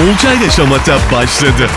Olcay 0.00 0.36
ile 0.36 0.50
Şamata 0.50 0.98
başladı. 1.12 1.68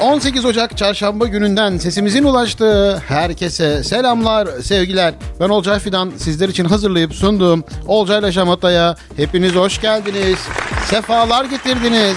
18 0.00 0.44
Ocak 0.44 0.76
çarşamba 0.76 1.26
gününden 1.26 1.78
sesimizin 1.78 2.24
ulaştığı 2.24 3.02
herkese 3.08 3.84
selamlar, 3.84 4.48
sevgiler. 4.62 5.14
Ben 5.40 5.48
Olcay 5.48 5.78
Fidan 5.78 6.12
sizler 6.18 6.48
için 6.48 6.64
hazırlayıp 6.64 7.14
sunduğum 7.14 7.64
Olcayla 7.86 8.32
Şamata'ya 8.32 8.96
hepiniz 9.16 9.54
hoş 9.54 9.80
geldiniz. 9.80 10.38
Sefalar 10.84 11.44
getirdiniz. 11.44 12.16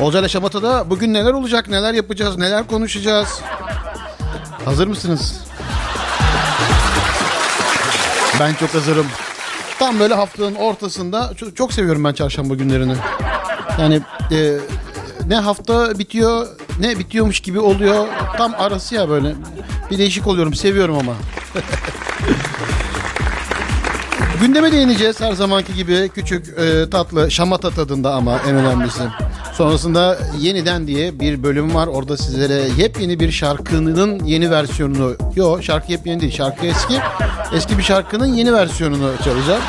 Olcayla 0.00 0.28
Şamata'da 0.28 0.90
bugün 0.90 1.14
neler 1.14 1.32
olacak, 1.32 1.68
neler 1.68 1.94
yapacağız, 1.94 2.38
neler 2.38 2.66
konuşacağız? 2.66 3.40
Hazır 4.64 4.86
mısınız? 4.86 5.40
Ben 8.40 8.54
çok 8.54 8.74
hazırım. 8.74 9.06
Tam 9.78 10.00
böyle 10.00 10.14
haftanın 10.14 10.54
ortasında 10.54 11.32
çok, 11.36 11.56
çok 11.56 11.72
seviyorum 11.72 12.04
ben 12.04 12.12
çarşamba 12.12 12.54
günlerini. 12.54 12.94
Yani 13.80 14.00
e, 14.32 14.56
ne 15.26 15.36
hafta 15.36 15.98
bitiyor 15.98 16.46
ne 16.80 16.98
bitiyormuş 16.98 17.40
gibi 17.40 17.60
oluyor. 17.60 18.06
Tam 18.36 18.54
arası 18.58 18.94
ya 18.94 19.08
böyle. 19.08 19.34
Bir 19.90 19.98
değişik 19.98 20.26
oluyorum. 20.26 20.54
Seviyorum 20.54 20.98
ama. 20.98 21.12
Gündeme 24.46 24.72
değineceğiz 24.72 25.20
her 25.20 25.32
zamanki 25.32 25.74
gibi 25.74 26.10
küçük 26.14 26.58
e, 26.58 26.90
tatlı 26.90 27.30
şamata 27.30 27.70
tadında 27.70 28.14
ama 28.14 28.40
en 28.48 28.54
önemlisi. 28.54 29.02
Sonrasında 29.54 30.18
yeniden 30.40 30.86
diye 30.86 31.20
bir 31.20 31.42
bölüm 31.42 31.74
var. 31.74 31.86
Orada 31.86 32.16
sizlere 32.16 32.62
yepyeni 32.78 33.20
bir 33.20 33.30
şarkının 33.30 34.24
yeni 34.24 34.50
versiyonunu, 34.50 35.16
yo 35.36 35.62
şarkı 35.62 35.92
yepyeni 35.92 36.20
değil 36.20 36.32
şarkı 36.32 36.66
eski. 36.66 36.94
Eski 37.54 37.78
bir 37.78 37.82
şarkının 37.82 38.26
yeni 38.26 38.52
versiyonunu 38.52 39.10
çalacağım. 39.24 39.62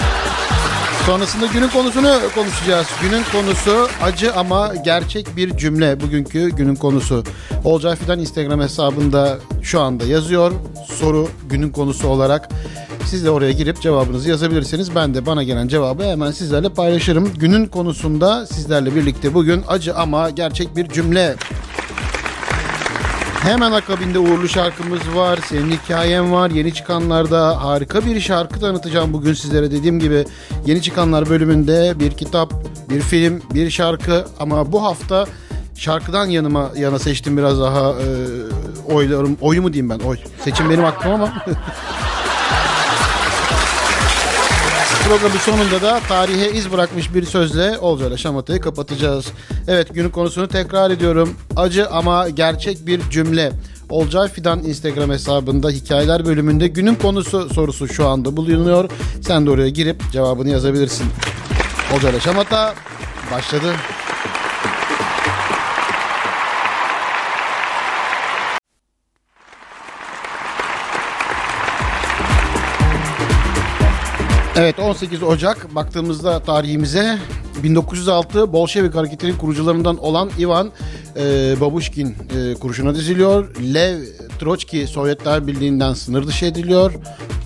Sonrasında 1.06 1.46
günün 1.46 1.68
konusunu 1.68 2.20
konuşacağız. 2.36 2.88
Günün 3.02 3.24
konusu 3.32 3.88
acı 4.04 4.34
ama 4.34 4.74
gerçek 4.86 5.38
bir 5.38 5.58
cümle. 5.58 6.02
Bugünkü 6.02 6.50
günün 6.50 6.76
konusu. 6.76 7.24
Olcay 7.64 7.96
Fidan 7.96 8.20
Instagram 8.20 8.62
hesabında 8.62 9.38
şu 9.62 9.82
anda 9.82 10.06
yazıyor. 10.06 10.52
Soru 11.00 11.30
günün 11.50 11.72
konusu 11.72 12.08
olarak. 12.08 12.50
Siz 13.06 13.26
de 13.26 13.30
oraya 13.30 13.52
girip 13.52 13.82
cevabınızı 13.82 14.30
yazabilirsiniz. 14.30 14.96
Ben 14.96 15.14
de 15.14 15.26
bana 15.26 15.44
gelen 15.44 15.68
cevabı 15.68 16.04
hemen 16.04 16.32
sizlerle 16.32 16.70
paylaşırım. 16.70 17.34
Günün 17.34 17.66
konusunda 17.66 18.46
sizlerle 18.46 18.96
birlikte 18.96 19.34
bugün 19.34 19.64
acı 19.68 19.96
ama 19.96 20.30
gerçek 20.30 20.76
bir 20.76 20.90
cümle. 20.90 21.36
Hemen 23.42 23.72
akabinde 23.72 24.20
uğurlu 24.20 24.50
şarkımız 24.50 25.00
var. 25.16 25.40
Senin 25.46 25.72
hikayen 25.72 26.32
var. 26.32 26.50
Yeni 26.50 26.74
çıkanlarda 26.74 27.64
harika 27.64 28.06
bir 28.06 28.20
şarkı 28.20 28.60
tanıtacağım 28.60 29.14
bugün 29.14 29.34
sizlere. 29.34 29.72
Dediğim 29.72 30.00
gibi 30.00 30.26
yeni 30.66 30.82
çıkanlar 30.82 31.30
bölümünde 31.30 31.94
bir 32.00 32.12
kitap, 32.12 32.54
bir 32.90 33.02
film, 33.02 33.42
bir 33.54 33.70
şarkı 33.70 34.26
ama 34.40 34.72
bu 34.72 34.84
hafta 34.84 35.26
şarkıdan 35.76 36.26
yanıma 36.26 36.72
yana 36.78 37.00
seçtim 37.00 37.38
biraz 37.38 37.60
daha 37.60 37.90
e, 37.90 38.06
oylarım. 38.94 39.38
Oyu 39.42 39.62
mu 39.62 39.74
diyeyim 39.74 39.90
ben? 39.90 40.00
Oy. 40.00 40.18
Seçim 40.44 40.70
benim 40.70 40.84
hakkım 40.84 41.12
ama. 41.12 41.34
Programın 45.10 45.38
sonunda 45.38 45.82
da 45.82 46.00
tarihe 46.00 46.52
iz 46.52 46.72
bırakmış 46.72 47.14
bir 47.14 47.26
sözle 47.26 47.78
Olcayla 47.80 48.18
Şamata'yı 48.18 48.60
kapatacağız. 48.62 49.26
Evet 49.68 49.94
günün 49.94 50.10
konusunu 50.10 50.48
tekrar 50.48 50.92
ediyorum. 50.92 51.36
Acı 51.56 51.90
ama 51.90 52.30
gerçek 52.30 52.88
bir 52.88 53.02
cümle. 53.10 53.52
Olcay 53.90 54.28
Fidan 54.30 54.64
Instagram 54.64 55.10
hesabında 55.10 55.70
hikayeler 55.70 56.26
bölümünde 56.26 56.68
günün 56.68 56.96
konusu 56.96 57.50
sorusu 57.54 57.88
şu 57.88 58.08
anda 58.08 58.38
bulunuyor. 58.38 58.90
Sen 59.22 59.46
de 59.46 59.50
oraya 59.50 59.70
girip 59.70 60.12
cevabını 60.12 60.50
yazabilirsin. 60.50 61.08
Olcayla 61.96 62.20
Şamata 62.20 62.74
başladı. 63.32 63.74
Evet 74.58 74.80
18 74.80 75.24
Ocak 75.24 75.76
baktığımızda 75.76 76.40
tarihimize 76.40 77.18
1906 77.64 78.54
Bolşevik 78.54 78.96
hareketinin 78.96 79.38
kurucularından 79.38 79.98
olan 79.98 80.30
Ivan 80.40 80.72
e, 81.18 81.22
Babushkin 81.62 82.08
e, 82.08 82.54
kurşuna 82.54 82.96
diziliyor. 82.96 83.56
Lev 83.74 84.00
Troçki 84.40 84.88
Sovyetler 84.88 85.48
Birliği'nden 85.48 85.94
sınır 85.94 86.28
dışı 86.28 86.46
ediliyor. 86.46 86.94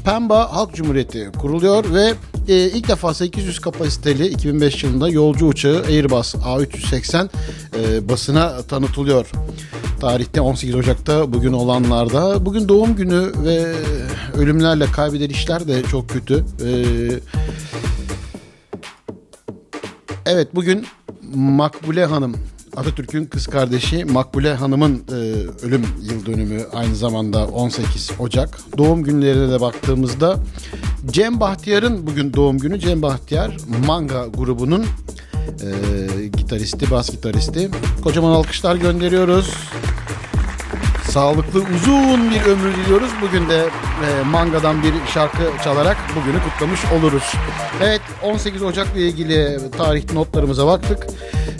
Pemba 0.06 0.54
Halk 0.54 0.76
Cumhuriyeti 0.76 1.32
kuruluyor 1.40 1.94
ve 1.94 2.14
e, 2.48 2.56
ilk 2.56 2.88
defa 2.88 3.14
800 3.14 3.60
kapasiteli 3.60 4.28
2005 4.28 4.84
yılında 4.84 5.10
yolcu 5.10 5.48
uçağı 5.48 5.84
Airbus 5.84 6.36
A380 6.36 7.30
e, 7.78 8.10
basına 8.10 8.62
tanıtılıyor. 8.62 9.32
Tarihte 10.00 10.42
18 10.42 10.76
Ocak'ta 10.76 11.34
bugün 11.34 11.54
olanlarda. 11.54 12.46
Bugün 12.46 12.70
doğum 12.70 12.96
günü 12.96 13.32
ve 13.46 13.74
ölümlerle 14.38 14.86
kaybedilişler 14.86 15.68
de 15.68 15.84
çok 15.84 16.10
kötü. 16.10 16.46
Ee, 16.66 16.70
evet 20.30 20.56
bugün 20.56 20.86
Makbule 21.36 22.06
Hanım 22.06 22.36
Atatürk'ün 22.76 23.26
kız 23.26 23.48
kardeşi 23.48 24.06
Makbule 24.06 24.54
Hanım'ın 24.54 25.04
e, 25.12 25.16
ölüm 25.66 25.86
yıl 26.02 26.26
dönümü 26.26 26.62
aynı 26.74 26.96
zamanda 26.96 27.48
18 27.48 28.12
Ocak. 28.20 28.60
Doğum 28.78 29.04
günlerine 29.04 29.52
de 29.52 29.62
baktığımızda 29.62 30.40
Cem 31.12 31.40
Bahtiyar'ın 31.40 32.08
bugün 32.08 32.34
doğum 32.34 32.58
günü. 32.58 32.80
Cem 32.80 33.02
Bahtiyar 33.02 33.58
Manga 33.88 34.26
grubunun 34.28 34.86
e, 34.86 36.28
gitaristi, 36.28 36.92
bas 36.92 37.10
gitaristi. 37.12 37.70
Kocaman 38.04 38.32
alkışlar 38.32 38.76
gönderiyoruz. 38.76 39.54
Sağlıklı 41.10 41.60
uzun 41.76 42.32
bir 42.32 42.42
ömür 42.42 42.76
diliyoruz. 42.76 43.10
Bugün 43.22 43.50
de 43.50 43.58
e, 43.60 44.24
Manga'dan 44.24 44.84
bir 44.84 44.94
şarkı 45.14 45.38
çalarak 45.64 45.98
bugünü 46.16 46.44
kutlamış 46.44 46.80
oluruz. 46.86 47.34
Evet 47.84 48.02
18 48.24 48.64
Ocak 48.64 48.88
ile 48.96 49.08
ilgili 49.08 49.58
tarih 49.78 50.14
notlarımıza 50.14 50.68
baktık. 50.68 51.08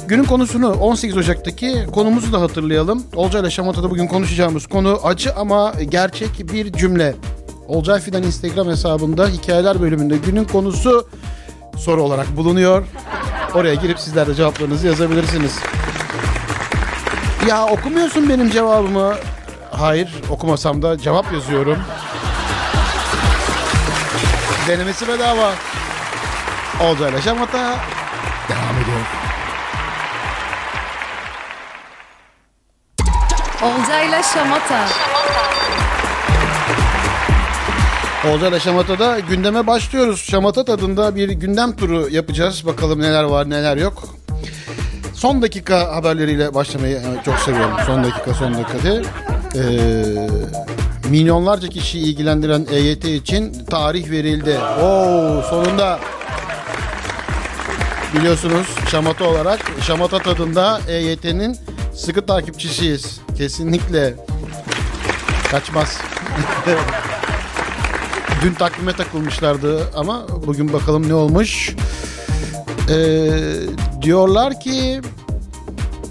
Günün 0.08 0.24
konusunu 0.24 0.74
18 0.74 1.18
Ocak'taki 1.18 1.86
konumuzu 1.94 2.34
da 2.34 2.42
hatırlayalım. 2.42 3.04
Olcay 3.16 3.42
ile 3.42 3.50
Şamata'da 3.50 3.90
bugün 3.90 4.08
konuşacağımız 4.08 4.68
konu 4.68 5.00
acı 5.04 5.36
ama 5.36 5.74
gerçek 5.90 6.54
bir 6.54 6.74
cümle. 6.74 7.16
Olcay 7.68 8.00
Fidan 8.00 8.24
Instagram 8.24 8.68
hesabında 8.68 9.28
hikayeler 9.28 9.82
bölümünde 9.82 10.18
günün 10.18 10.46
konusu 10.46 11.08
soru 11.78 12.04
olarak 12.04 12.38
bulunuyor. 12.38 12.88
Oraya 13.56 13.74
girip 13.76 14.00
sizler 14.00 14.28
de 14.28 14.36
cevaplarınızı 14.36 14.88
yazabilirsiniz. 14.88 15.60
Ya 17.48 17.66
okumuyorsun 17.66 18.30
benim 18.30 18.50
cevabımı. 18.52 19.14
Hayır 19.80 20.10
okumasam 20.30 20.82
da 20.82 20.98
cevap 20.98 21.34
yazıyorum. 21.34 21.78
Denemesi 24.68 25.08
bedava. 25.08 25.52
Olcayla 26.82 27.22
Şamata 27.22 27.76
devam 28.50 28.76
ediyor. 28.84 29.00
Olcayla 33.64 34.24
Şamata. 34.24 34.86
Olcayla 38.28 38.60
Şamata'da 38.60 39.20
gündeme 39.20 39.68
başlıyoruz. 39.68 40.22
Şamata 40.22 40.66
tadında 40.66 41.16
bir 41.16 41.30
gündem 41.30 41.76
turu 41.76 42.10
yapacağız. 42.10 42.66
Bakalım 42.66 43.02
neler 43.02 43.24
var 43.24 43.50
neler 43.50 43.78
yok. 43.78 44.04
Son 45.14 45.42
dakika 45.42 45.96
haberleriyle 45.96 46.54
başlamayı 46.54 47.02
çok 47.26 47.40
seviyorum. 47.40 47.78
Son 47.86 48.04
dakika 48.04 48.34
son 48.34 48.54
dakika 48.54 48.84
diye. 48.84 49.02
Ee, 49.56 49.60
milyonlarca 51.10 51.68
kişiyi 51.68 52.06
ilgilendiren 52.06 52.68
EYT 52.72 53.06
için 53.06 53.66
tarih 53.66 54.10
verildi. 54.12 54.58
Oo 54.82 55.42
sonunda 55.50 56.00
biliyorsunuz 58.14 58.68
Şamata 58.92 59.26
olarak 59.26 59.60
Şamata 59.82 60.20
tadında 60.20 60.82
EYT'nin 60.88 61.58
sıkı 61.96 62.26
takipçisiyiz. 62.26 63.20
Kesinlikle 63.38 64.16
kaçmaz. 65.52 65.98
Dün 68.44 68.54
takvime 68.54 68.94
takılmışlardı 68.94 69.84
ama 69.96 70.26
bugün 70.48 70.74
bakalım 70.74 71.10
ne 71.10 71.14
olmuş. 71.14 71.76
Ee, 72.90 73.32
diyorlar 74.02 74.60
ki 74.60 75.02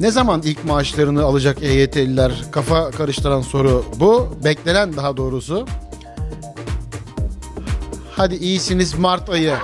ne 0.00 0.11
zaman 0.11 0.43
ilk 0.45 0.65
maaşlarını 0.65 1.23
alacak 1.23 1.62
EYT'liler? 1.62 2.33
Kafa 2.53 2.91
karıştıran 2.91 3.41
soru 3.41 3.85
bu. 4.00 4.37
Beklenen 4.45 4.97
daha 4.97 5.17
doğrusu. 5.17 5.67
Hadi 8.17 8.35
iyisiniz 8.35 8.95
Mart 8.99 9.31
ayı. 9.31 9.55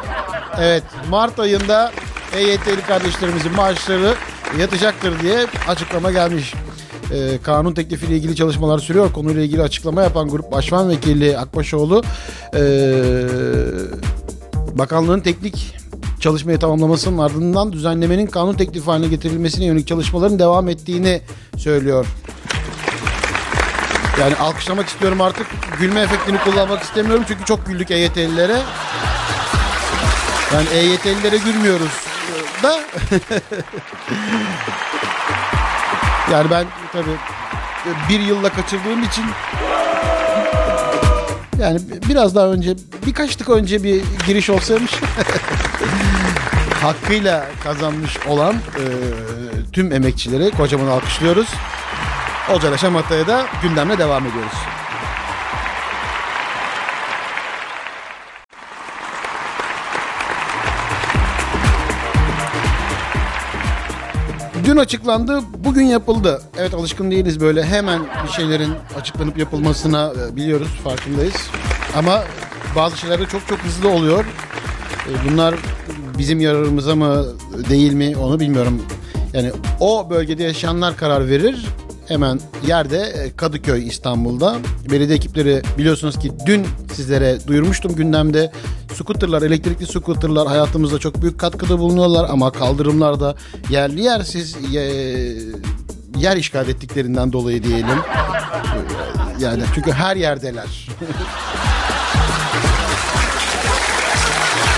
Evet 0.61 0.83
Mart 1.11 1.41
ayında 1.41 1.93
EYT'li 2.37 2.83
kardeşlerimizin 2.87 3.53
maaşları 3.53 4.15
yatacaktır 4.61 5.21
diye 5.21 5.47
açıklama 5.69 6.11
gelmiş. 6.13 6.55
e, 7.13 7.39
kanun 7.43 7.75
teklifiyle 7.75 8.17
ilgili 8.17 8.37
çalışmalar 8.37 8.79
sürüyor. 8.79 9.13
Konuyla 9.13 9.43
ilgili 9.43 9.63
açıklama 9.63 10.03
yapan 10.03 10.29
Grup 10.29 10.53
Başkan 10.53 10.89
Vekili 10.89 11.39
Akbaşoğlu 11.39 12.03
e, 12.55 12.63
bakanlığın 14.79 15.21
teknik 15.21 15.77
çalışmayı 16.25 16.59
tamamlamasının 16.59 17.19
ardından 17.19 17.73
düzenlemenin 17.73 18.27
kanun 18.27 18.55
teklifi 18.55 18.87
haline 18.87 19.09
getirilmesine 19.09 19.65
yönelik 19.65 19.87
çalışmaların 19.87 20.39
devam 20.39 20.69
ettiğini 20.69 21.21
söylüyor. 21.57 22.07
Yani 24.21 24.37
alkışlamak 24.37 24.89
istiyorum 24.89 25.21
artık. 25.21 25.47
Gülme 25.79 26.01
efektini 26.01 26.39
kullanmak 26.39 26.83
istemiyorum 26.83 27.25
çünkü 27.29 27.45
çok 27.45 27.67
güldük 27.67 27.91
EYT'lilere. 27.91 28.63
Yani 30.55 30.69
EYT'lilere 30.75 31.37
gülmüyoruz 31.37 31.93
da. 32.63 32.81
yani 36.33 36.51
ben 36.51 36.67
tabii 36.93 37.17
bir 38.09 38.21
yılla 38.21 38.49
kaçırdığım 38.49 39.03
için 39.03 39.25
yani 41.61 41.81
biraz 42.09 42.35
daha 42.35 42.47
önce 42.47 42.75
birkaç 43.07 43.31
dakika 43.31 43.53
önce 43.53 43.83
bir 43.83 44.03
giriş 44.27 44.51
olsaymış 44.51 44.93
hakkıyla 46.83 47.47
kazanmış 47.63 48.19
olan 48.27 48.55
e, 48.55 48.83
tüm 49.73 49.93
emekçileri 49.93 50.51
kocaman 50.51 50.87
alkışlıyoruz. 50.87 51.49
Olcayla 52.51 52.79
Şamata'ya 52.79 53.27
da 53.27 53.47
gündemle 53.63 53.99
devam 53.99 54.27
ediyoruz. 54.27 54.53
Dün 64.65 64.77
açıklandı, 64.77 65.41
bugün 65.59 65.85
yapıldı. 65.85 66.43
Evet 66.59 66.75
alışkın 66.75 67.11
değiliz 67.11 67.41
böyle 67.41 67.65
hemen 67.65 68.01
bir 68.25 68.33
şeylerin 68.33 68.73
açıklanıp 69.01 69.39
yapılmasına 69.39 70.13
e, 70.13 70.37
biliyoruz, 70.37 70.81
farkındayız. 70.85 71.51
Ama 71.97 72.23
bazı 72.77 72.97
şeyler 72.97 73.21
de 73.21 73.27
çok 73.27 73.49
çok 73.49 73.59
hızlı 73.59 73.89
oluyor. 73.89 74.25
E, 75.09 75.31
Bunlar 75.31 75.55
bizim 76.19 76.41
yararımıza 76.41 76.95
mı 76.95 77.25
değil 77.71 77.93
mi 77.93 78.17
onu 78.17 78.41
bilmiyorum. 78.41 78.83
Yani 79.33 79.53
o 79.81 80.11
bölgede 80.11 80.43
yaşayanlar 80.43 80.97
karar 80.97 81.29
verir. 81.29 81.67
Hemen 82.09 82.41
yerde 82.67 82.99
e, 82.99 83.37
Kadıköy 83.37 83.87
İstanbul'da. 83.89 84.57
Belediye 84.91 85.17
ekipleri 85.17 85.63
biliyorsunuz 85.79 86.19
ki 86.19 86.33
dün 86.47 86.67
sizlere 86.93 87.39
duyurmuştum 87.47 87.95
gündemde. 87.97 88.53
Scooterlar, 88.95 89.43
elektrikli 89.43 89.87
scooterlar 89.87 90.49
hayatımızda 90.49 90.99
çok 90.99 91.23
büyük 91.23 91.39
katkıda 91.41 91.79
bulunuyorlar 91.79 92.27
ama 92.31 92.51
kaldırımlarda 92.53 93.35
yerli 93.71 94.03
yersiz 94.03 94.57
ye- 94.71 95.37
yer 96.19 96.37
işgal 96.37 96.69
ettiklerinden 96.69 97.33
dolayı 97.33 97.63
diyelim. 97.63 97.89
E, 97.89 99.45
Yani 99.45 99.63
çünkü 99.75 99.93
her 99.93 100.17
yerdeler. 100.17 100.89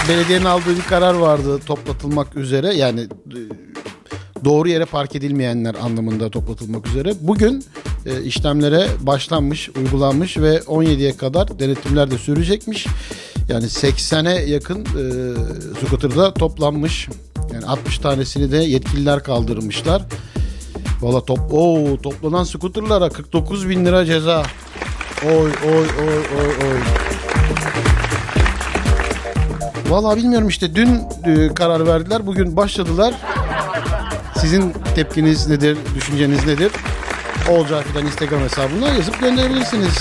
belediyenin 0.08 0.44
aldığı 0.44 0.76
bir 0.76 0.82
karar 0.82 1.14
vardı 1.14 1.58
toplatılmak 1.66 2.36
üzere 2.36 2.74
yani 2.74 3.00
e, 3.00 3.40
doğru 4.44 4.68
yere 4.68 4.84
park 4.84 5.16
edilmeyenler 5.16 5.74
anlamında 5.82 6.30
toplatılmak 6.30 6.86
üzere. 6.86 7.14
Bugün 7.20 7.64
e, 8.06 8.22
işlemlere 8.22 8.86
başlanmış, 9.00 9.68
uygulanmış 9.68 10.38
ve 10.38 10.56
17'ye 10.56 11.16
kadar 11.16 11.58
denetimler 11.58 12.10
de 12.10 12.18
sürecekmiş. 12.18 12.86
Yani 13.48 13.64
80'e 13.64 14.50
yakın 14.50 14.80
e, 14.80 15.04
scooter'da 15.80 16.34
toplanmış. 16.34 17.08
Yani 17.54 17.66
60 17.66 17.98
tanesini 17.98 18.52
de 18.52 18.56
yetkililer 18.56 19.22
kaldırmışlar. 19.22 20.02
Valla 21.00 21.24
top, 21.24 21.40
oo, 21.52 21.96
toplanan 22.02 22.44
scooter'lara 22.44 23.08
49 23.08 23.68
bin 23.68 23.86
lira 23.86 24.04
ceza. 24.04 24.42
Oy 25.24 25.50
oy 25.66 25.86
oy 26.00 26.18
oy 26.38 26.68
oy. 26.68 26.80
Vallahi 29.88 30.16
bilmiyorum 30.16 30.48
işte 30.48 30.74
dün 30.74 31.00
e, 31.24 31.54
karar 31.54 31.86
verdiler. 31.86 32.26
Bugün 32.26 32.56
başladılar. 32.56 33.14
Sizin 34.40 34.74
tepkiniz 34.94 35.48
nedir? 35.48 35.78
Düşünceniz 35.94 36.46
nedir? 36.46 36.72
Olcay 37.50 37.82
Fidan 37.82 38.06
Instagram 38.06 38.40
hesabına 38.40 38.88
yazıp 38.88 39.20
gönderebilirsiniz. 39.20 39.98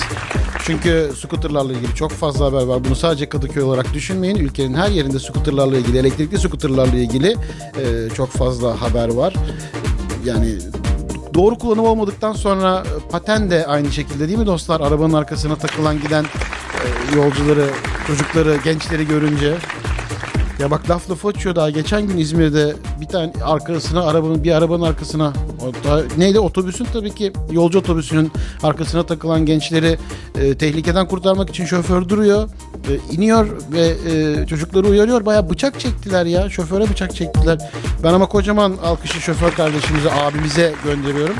Çünkü 0.65 1.11
scooterlarla 1.15 1.73
ilgili 1.73 1.95
çok 1.95 2.11
fazla 2.11 2.45
haber 2.45 2.63
var. 2.63 2.83
Bunu 2.83 2.95
sadece 2.95 3.29
Kadıköy 3.29 3.63
olarak 3.63 3.93
düşünmeyin. 3.93 4.35
Ülkenin 4.35 4.73
her 4.73 4.89
yerinde 4.89 5.19
scooterlarla 5.19 5.77
ilgili, 5.77 5.97
elektrikli 5.97 6.37
scooterlarla 6.37 6.97
ilgili 6.97 7.35
e, 7.77 8.09
çok 8.15 8.29
fazla 8.29 8.81
haber 8.81 9.09
var. 9.09 9.33
Yani 10.25 10.57
doğru 11.35 11.57
kullanım 11.57 11.85
olmadıktan 11.85 12.33
sonra 12.33 12.83
paten 13.11 13.51
de 13.51 13.65
aynı 13.65 13.91
şekilde 13.91 14.27
değil 14.27 14.39
mi 14.39 14.45
dostlar? 14.45 14.81
Arabanın 14.81 15.13
arkasına 15.13 15.55
takılan 15.55 16.01
giden 16.01 16.23
e, 16.23 17.15
yolcuları, 17.15 17.69
çocukları, 18.07 18.57
gençleri 18.63 19.07
görünce 19.07 19.53
ya 20.59 20.71
bak 20.71 20.89
laf 20.89 21.09
lafı 21.11 21.27
açıyor 21.27 21.55
daha. 21.55 21.69
Geçen 21.69 22.07
gün 22.07 22.17
İzmir'de 22.17 22.75
bir 23.01 23.05
tane 23.05 23.31
arkasına 23.43 24.03
arabanın 24.03 24.43
bir 24.43 24.51
arabanın 24.51 24.83
arkasına 24.83 25.33
da- 25.83 26.03
neydi 26.17 26.39
otobüsün 26.39 26.87
tabii 26.93 27.15
ki 27.15 27.33
yolcu 27.51 27.79
otobüsünün 27.79 28.31
arkasına 28.63 29.05
takılan 29.05 29.45
gençleri 29.45 29.97
e, 30.35 30.57
tehlikeden 30.57 31.07
kurtarmak 31.07 31.49
için 31.49 31.65
şoför 31.65 32.09
duruyor 32.09 32.49
e, 32.89 33.15
iniyor 33.15 33.47
ve 33.71 33.87
e, 34.11 34.47
çocukları 34.47 34.87
uyarıyor. 34.87 35.25
Baya 35.25 35.49
bıçak 35.49 35.79
çektiler 35.79 36.25
ya 36.25 36.49
şoföre 36.49 36.89
bıçak 36.89 37.15
çektiler. 37.15 37.57
Ben 38.03 38.13
ama 38.13 38.25
kocaman 38.25 38.73
alkışı 38.83 39.21
şoför 39.21 39.51
kardeşimize 39.51 40.11
abimize 40.11 40.73
gönderiyorum. 40.83 41.35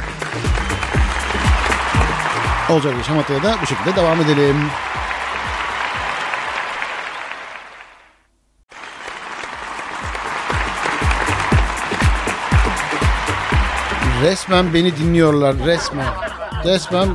Olacak 2.69 2.93
Şamata'ya 3.07 3.43
da 3.43 3.55
bu 3.61 3.65
şekilde 3.65 3.95
devam 3.95 4.21
edelim. 4.21 4.55
Resmen 14.25 14.73
beni 14.73 14.97
dinliyorlar 14.97 15.55
resmen. 15.65 16.07
Resmen 16.65 17.07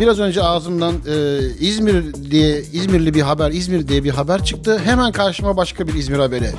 biraz 0.00 0.20
önce 0.20 0.42
ağzımdan 0.42 0.94
e, 0.94 1.38
İzmir 1.60 2.14
diye 2.30 2.60
İzmirli 2.60 3.14
bir 3.14 3.22
haber, 3.22 3.50
İzmir 3.50 3.88
diye 3.88 4.04
bir 4.04 4.10
haber 4.10 4.44
çıktı. 4.44 4.80
Hemen 4.84 5.12
karşıma 5.12 5.56
başka 5.56 5.86
bir 5.86 5.94
İzmir 5.94 6.18
haberi. 6.18 6.50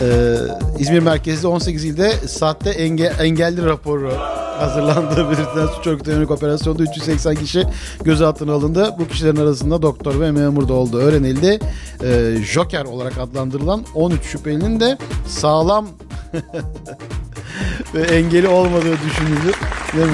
Ee, 0.00 0.36
İzmir 0.78 0.98
merkezli 0.98 1.46
18 1.48 1.84
ilde 1.84 2.12
saatte 2.12 2.70
enge, 2.70 3.12
engelli 3.20 3.64
raporu 3.64 4.43
hazırlandığı 4.58 5.30
belirtilen 5.30 5.66
suç 5.66 5.86
örgütü 5.86 6.10
yönelik 6.10 6.30
operasyonda 6.30 6.82
380 6.82 7.34
kişi 7.34 7.64
gözaltına 8.04 8.52
alındı. 8.52 8.94
Bu 8.98 9.08
kişilerin 9.08 9.36
arasında 9.36 9.82
doktor 9.82 10.20
ve 10.20 10.30
memur 10.30 10.68
da 10.68 10.72
olduğu 10.72 10.98
öğrenildi. 10.98 11.58
Ee, 12.02 12.36
Joker 12.44 12.84
olarak 12.84 13.18
adlandırılan 13.18 13.84
13 13.94 14.22
şüphelinin 14.22 14.80
de 14.80 14.98
sağlam 15.28 15.88
ve 17.94 18.02
engeli 18.02 18.48
olmadığı 18.48 18.96
düşünülür 19.06 19.54
ve 19.94 20.04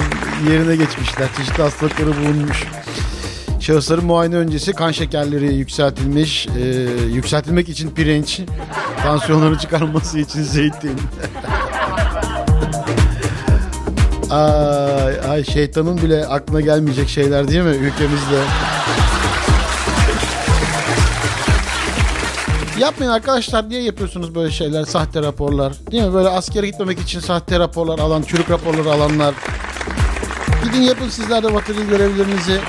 yerine 0.51 0.75
geçmişler. 0.75 1.27
Çeşitli 1.37 1.63
hastalıkları 1.63 2.09
bulunmuş. 2.17 2.67
Şahısların 3.59 4.05
muayene 4.05 4.35
öncesi 4.35 4.73
kan 4.73 4.91
şekerleri 4.91 5.55
yükseltilmiş. 5.55 6.47
Ee, 6.47 6.61
yükseltilmek 7.13 7.69
için 7.69 7.89
pirinç, 7.89 8.41
tansiyonları 9.03 9.57
çıkarılması 9.57 10.19
için 10.19 10.43
zeytin. 10.43 10.91
ay, 14.31 15.29
ay 15.29 15.43
şeytanın 15.43 15.97
bile 15.97 16.25
aklına 16.25 16.61
gelmeyecek 16.61 17.09
şeyler 17.09 17.47
değil 17.47 17.61
mi 17.61 17.69
ülkemizde? 17.69 18.41
Yapmayın 22.79 23.11
arkadaşlar 23.11 23.69
niye 23.69 23.81
yapıyorsunuz 23.81 24.35
böyle 24.35 24.51
şeyler 24.51 24.85
sahte 24.85 25.21
raporlar 25.21 25.73
değil 25.91 26.03
mi 26.03 26.13
böyle 26.13 26.29
askere 26.29 26.67
gitmemek 26.67 26.99
için 26.99 27.19
sahte 27.19 27.59
raporlar 27.59 27.99
alan 27.99 28.21
çürük 28.21 28.49
raporları 28.49 28.91
alanlar 28.91 29.33
gidin 30.63 30.81
yapın 30.81 31.09
sizler 31.09 31.43
de 31.43 31.53
vatandaş 31.53 31.87
görevlerinizi 31.89 32.59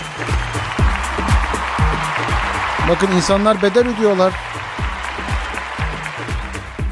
Bakın 2.88 3.08
insanlar 3.16 3.62
bedel 3.62 3.88
ödüyorlar. 3.88 4.32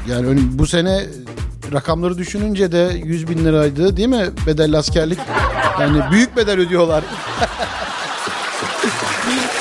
Yani 0.07 0.39
bu 0.43 0.67
sene 0.67 1.05
rakamları 1.73 2.17
düşününce 2.17 2.71
de 2.71 2.91
100 3.03 3.29
bin 3.29 3.45
liraydı 3.45 3.97
değil 3.97 4.09
mi 4.09 4.29
bedelli 4.47 4.77
askerlik? 4.77 5.19
Yani 5.79 6.11
büyük 6.11 6.37
bedel 6.37 6.59
ödüyorlar. 6.59 7.03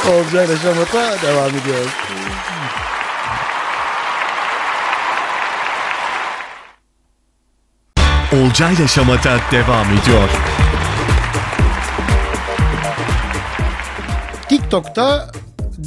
Olcayla 0.08 0.56
Şamat'a 0.56 1.22
devam 1.22 1.48
ediyoruz. 1.48 1.90
Olcayla 8.32 8.88
Şamata 8.88 9.38
devam 9.52 9.86
ediyor. 9.86 10.28
TikTok'ta 14.48 15.30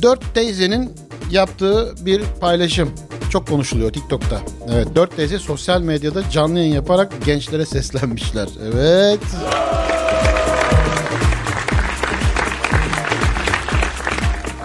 4 0.01 0.33
teyzenin 0.33 0.95
yaptığı 1.31 2.05
bir 2.05 2.21
paylaşım. 2.41 2.91
Çok 3.33 3.47
konuşuluyor 3.47 3.93
TikTok'ta. 3.93 4.41
Evet 4.73 4.87
4 4.95 5.15
teyze 5.15 5.39
sosyal 5.39 5.81
medyada 5.81 6.29
canlı 6.29 6.59
yayın 6.59 6.73
yaparak 6.73 7.25
gençlere 7.25 7.65
seslenmişler. 7.65 8.47
Evet. 8.73 9.19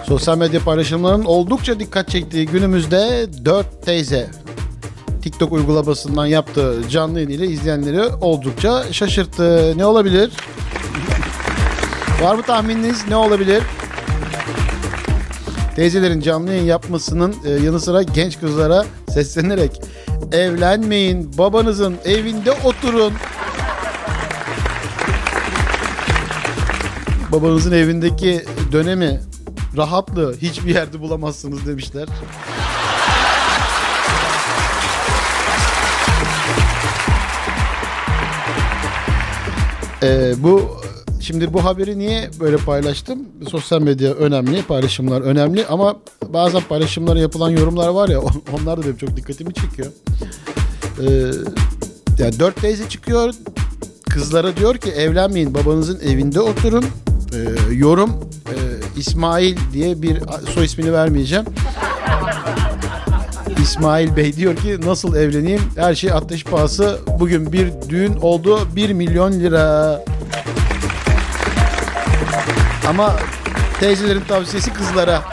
Sosyal 0.07 0.37
medya 0.37 0.59
paylaşımlarının 0.59 1.25
oldukça 1.25 1.79
dikkat 1.79 2.09
çektiği 2.09 2.45
günümüzde 2.45 3.27
4 3.45 3.85
teyze 3.85 4.29
TikTok 5.21 5.51
uygulamasından 5.51 6.25
yaptığı 6.25 6.89
canlı 6.89 7.19
yayın 7.19 7.29
ile 7.29 7.47
izleyenleri 7.47 8.01
oldukça 8.21 8.83
şaşırttı. 8.93 9.73
Ne 9.77 9.85
olabilir? 9.85 10.31
Var 12.21 12.35
mı 12.35 12.41
tahmininiz 12.41 13.07
ne 13.09 13.15
olabilir? 13.15 13.63
Teyzelerin 15.79 16.21
canlı 16.21 16.49
yayın 16.49 16.65
yapmasının 16.65 17.35
e, 17.45 17.49
yanı 17.49 17.79
sıra 17.79 18.03
genç 18.03 18.39
kızlara 18.39 18.85
seslenerek 19.09 19.81
evlenmeyin, 20.31 21.37
babanızın 21.37 21.95
evinde 22.05 22.51
oturun. 22.51 23.13
Babanızın 27.31 27.71
evindeki 27.71 28.45
dönemi, 28.71 29.21
rahatlığı 29.77 30.35
hiçbir 30.41 30.75
yerde 30.75 30.99
bulamazsınız 30.99 31.67
demişler. 31.67 32.07
Ee, 40.03 40.33
bu 40.37 40.78
şimdi 41.19 41.53
bu 41.53 41.63
haberi 41.63 41.99
niye 41.99 42.29
böyle 42.39 42.57
paylaştım? 42.57 43.19
Sosyal 43.49 43.81
medya 43.81 44.13
önemli, 44.13 44.63
paylaşımlar 44.63 45.21
önemli 45.21 45.65
ama 45.65 45.95
bazen 46.29 46.61
paylaşımlara 46.69 47.19
yapılan 47.19 47.49
yorumlar 47.49 47.89
var 47.89 48.09
ya 48.09 48.19
onlar 48.61 48.77
da 48.77 48.83
benim 48.83 48.97
çok 48.97 49.17
dikkatimi 49.17 49.53
çekiyor. 49.53 49.87
Ee, 51.01 51.31
yani 52.19 52.39
dört 52.39 52.61
teyze 52.61 52.89
çıkıyor 52.89 53.33
kızlara 54.09 54.57
diyor 54.57 54.77
ki 54.77 54.91
evlenmeyin 54.91 55.53
babanızın 55.53 55.99
evinde 55.99 56.41
oturun. 56.41 56.85
Ee, 57.33 57.73
yorum 57.73 58.09
e, 58.47 58.55
İsmail 58.97 59.57
diye 59.73 60.01
bir 60.01 60.19
soy 60.53 60.65
ismini 60.65 60.93
vermeyeceğim. 60.93 61.45
İsmail 63.61 64.15
Bey 64.15 64.33
diyor 64.33 64.55
ki 64.55 64.77
nasıl 64.85 65.15
evleneyim? 65.15 65.61
Her 65.75 65.95
şey 65.95 66.11
ateş 66.11 66.43
pahası. 66.43 66.99
Bugün 67.19 67.53
bir 67.53 67.71
düğün 67.89 68.15
oldu 68.21 68.59
1 68.75 68.89
milyon 68.93 69.31
lira. 69.31 69.99
Ama 72.87 73.15
teyzelerin 73.79 74.21
tavsiyesi 74.21 74.73
kızlara. 74.73 75.23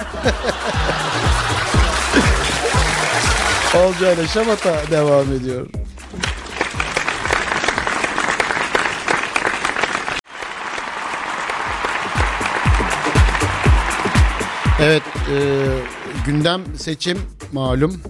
Olcayla 3.74 4.26
şamata 4.26 4.74
devam 4.90 5.32
ediyor. 5.32 5.66
Evet, 14.80 15.02
e, 15.30 15.38
gündem 16.26 16.62
seçim 16.78 17.18
malum 17.52 18.00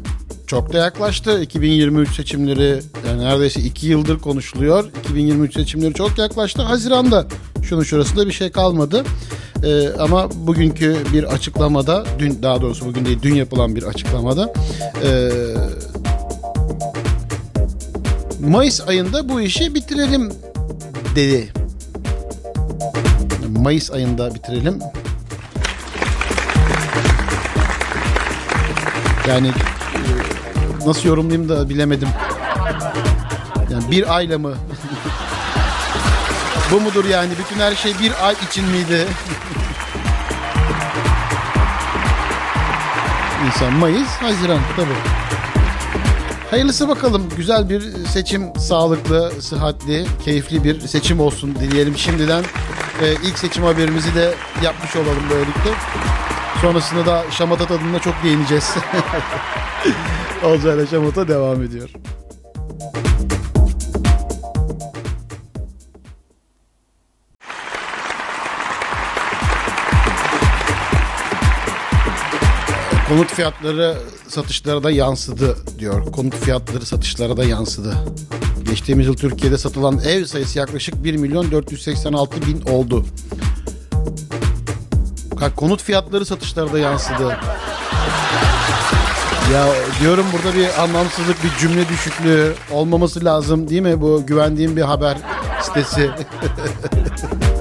çok 0.47 0.73
da 0.73 0.79
yaklaştı. 0.79 1.43
2023 1.43 2.17
seçimleri 2.17 2.81
yani 3.09 3.25
neredeyse 3.25 3.61
2 3.61 3.87
yıldır 3.87 4.19
konuşuluyor. 4.19 4.85
2023 5.05 5.55
seçimleri 5.55 5.95
çok 5.95 6.19
yaklaştı. 6.19 6.63
Haziran'da 6.63 7.27
şunun 7.67 7.83
şurasında 7.83 8.27
bir 8.27 8.33
şey 8.33 8.51
kalmadı. 8.51 9.05
E, 9.65 9.89
ama 9.89 10.29
bugünkü 10.35 10.97
bir 11.13 11.25
açıklamada, 11.25 12.05
dün 12.19 12.39
daha 12.43 12.61
doğrusu 12.61 12.87
bugün 12.87 13.05
değil 13.05 13.19
dün 13.23 13.35
yapılan 13.35 13.77
bir 13.77 13.83
açıklamada 13.83 14.53
e, 15.05 15.31
Mayıs 18.41 18.89
ayında 18.89 19.29
bu 19.29 19.41
işi 19.41 19.75
bitirelim 19.75 20.33
dedi. 21.17 21.53
Mayıs 23.63 23.91
ayında 23.91 24.35
bitirelim. 24.35 24.79
Yani 29.29 29.49
e, 29.49 30.89
nasıl 30.89 31.09
yorumlayayım 31.09 31.49
da 31.49 31.69
bilemedim. 31.69 32.09
Yani 33.73 33.91
bir 33.91 34.17
ayla 34.17 34.39
mı? 34.39 34.55
Bu 36.73 36.81
mudur 36.81 37.05
yani? 37.05 37.31
Bütün 37.39 37.61
her 37.61 37.75
şey 37.75 37.93
bir 38.03 38.27
ay 38.27 38.35
için 38.51 38.65
miydi? 38.65 39.07
Nisan, 43.45 43.73
Mayıs, 43.73 44.09
Haziran 44.09 44.61
tabii. 44.77 45.27
Hayırlısı 46.51 46.89
bakalım. 46.89 47.29
Güzel 47.37 47.69
bir 47.71 48.07
seçim, 48.07 48.57
sağlıklı, 48.59 49.33
sıhhatli, 49.41 50.07
keyifli 50.25 50.65
bir 50.65 50.81
seçim 50.81 51.21
olsun 51.21 51.55
dileyelim 51.55 51.97
şimdiden. 51.97 52.45
Ee, 53.03 53.13
ilk 53.25 53.39
seçim 53.39 53.65
haberimizi 53.65 54.15
de 54.15 54.35
yapmış 54.63 54.97
olalım 54.97 55.23
böylelikle. 55.31 55.71
Sonrasında 56.61 57.07
da 57.07 57.25
şamata 57.31 57.67
tadında 57.67 57.99
çok 57.99 58.15
değineceğiz. 58.25 58.75
Olcayla 60.45 60.87
şamata 60.87 61.29
devam 61.29 61.63
ediyor. 61.63 61.91
Konut 73.09 73.33
fiyatları 73.33 73.97
satışlara 74.29 74.83
da 74.83 74.91
yansıdı 74.91 75.57
diyor. 75.79 76.13
Konut 76.13 76.35
fiyatları 76.35 76.87
satışlara 76.87 77.37
da 77.37 77.45
yansıdı. 77.45 77.95
Geçtiğimiz 78.71 79.07
yıl 79.07 79.17
Türkiye'de 79.17 79.59
satılan 79.59 79.99
ev 79.99 80.25
sayısı 80.25 80.59
yaklaşık 80.59 81.05
1 81.05 81.17
milyon 81.17 81.51
486 81.51 82.43
bin 82.43 82.61
oldu. 82.61 83.05
Konut 85.57 85.83
fiyatları 85.83 86.27
satışlara 86.27 86.73
da 86.73 86.79
yansıdı. 86.79 87.39
Ya 89.53 89.67
diyorum 90.01 90.27
burada 90.33 90.57
bir 90.57 90.83
anlamsızlık, 90.83 91.45
bir 91.45 91.61
cümle 91.61 91.89
düşüklüğü 91.89 92.55
olmaması 92.73 93.25
lazım 93.25 93.71
değil 93.71 93.83
mi? 93.83 94.01
Bu 94.01 94.27
güvendiğim 94.27 94.77
bir 94.77 94.83
haber 94.83 95.17
sitesi. 95.63 96.11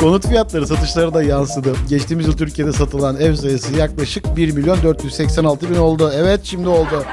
Konut 0.00 0.26
fiyatları 0.26 0.66
satışlara 0.66 1.14
da 1.14 1.22
yansıdı. 1.22 1.74
Geçtiğimiz 1.88 2.26
yıl 2.26 2.36
Türkiye'de 2.36 2.72
satılan 2.72 3.16
ev 3.16 3.34
sayısı 3.34 3.74
yaklaşık 3.74 4.36
1 4.36 4.52
milyon 4.52 4.82
486 4.82 5.70
bin 5.70 5.74
oldu. 5.74 6.12
Evet 6.16 6.40
şimdi 6.44 6.68
oldu. 6.68 7.04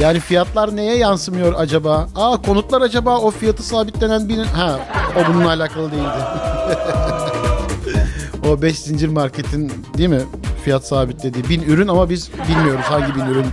Yani 0.00 0.20
fiyatlar 0.20 0.76
neye 0.76 0.96
yansımıyor 0.96 1.54
acaba? 1.56 2.08
Aa 2.16 2.42
konutlar 2.42 2.82
acaba 2.82 3.18
o 3.18 3.30
fiyatı 3.30 3.62
sabitlenen 3.62 4.28
bir... 4.28 4.44
Ha 4.44 4.80
o 5.16 5.32
bununla 5.32 5.48
alakalı 5.48 5.90
değildi. 5.90 6.18
o 8.48 8.62
5 8.62 8.78
zincir 8.78 9.08
marketin 9.08 9.72
değil 9.98 10.08
mi? 10.08 10.22
Fiyat 10.64 10.86
sabitlediği 10.86 11.48
bin 11.48 11.62
ürün 11.62 11.88
ama 11.88 12.10
biz 12.10 12.30
bilmiyoruz 12.48 12.84
hangi 12.84 13.14
bin 13.14 13.26
ürün. 13.26 13.46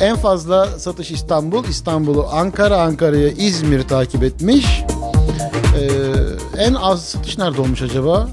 En 0.00 0.16
fazla 0.16 0.66
satış 0.66 1.10
İstanbul, 1.10 1.64
İstanbul'u 1.64 2.26
Ankara, 2.32 2.82
Ankara'yı 2.82 3.34
İzmir 3.38 3.82
takip 3.82 4.22
etmiş. 4.22 4.82
Ee, 5.78 5.88
en 6.58 6.74
az 6.74 7.04
satış 7.04 7.38
nerede 7.38 7.60
olmuş 7.60 7.82
acaba? 7.82 8.28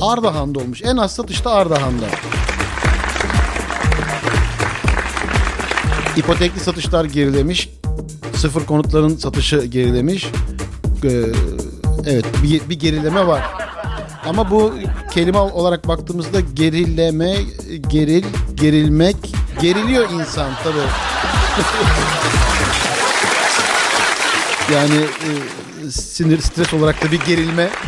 Ardahan'da 0.00 0.58
olmuş. 0.58 0.82
En 0.82 0.96
az 0.96 1.14
satış 1.14 1.44
da 1.44 1.50
Ardahan'da. 1.50 2.04
İpotekli 6.16 6.60
satışlar 6.60 7.04
gerilemiş. 7.04 7.68
Sıfır 8.34 8.66
konutların 8.66 9.16
satışı 9.16 9.64
gerilemiş. 9.64 10.26
Ee, 11.04 11.22
evet 12.06 12.24
bir, 12.42 12.68
bir 12.68 12.78
gerileme 12.78 13.26
var. 13.26 13.42
Ama 14.26 14.50
bu 14.50 14.72
kelime 15.14 15.38
olarak 15.38 15.88
baktığımızda 15.88 16.40
gerileme, 16.40 17.36
geril, 17.88 18.24
gerilmek, 18.54 19.37
geriliyor 19.60 20.10
insan 20.10 20.50
tabii. 20.64 20.78
yani 24.74 24.96
e, 24.96 25.90
sinir, 25.90 26.40
stres 26.40 26.74
olarak 26.74 27.04
da 27.04 27.12
bir 27.12 27.20
gerilme. 27.20 27.68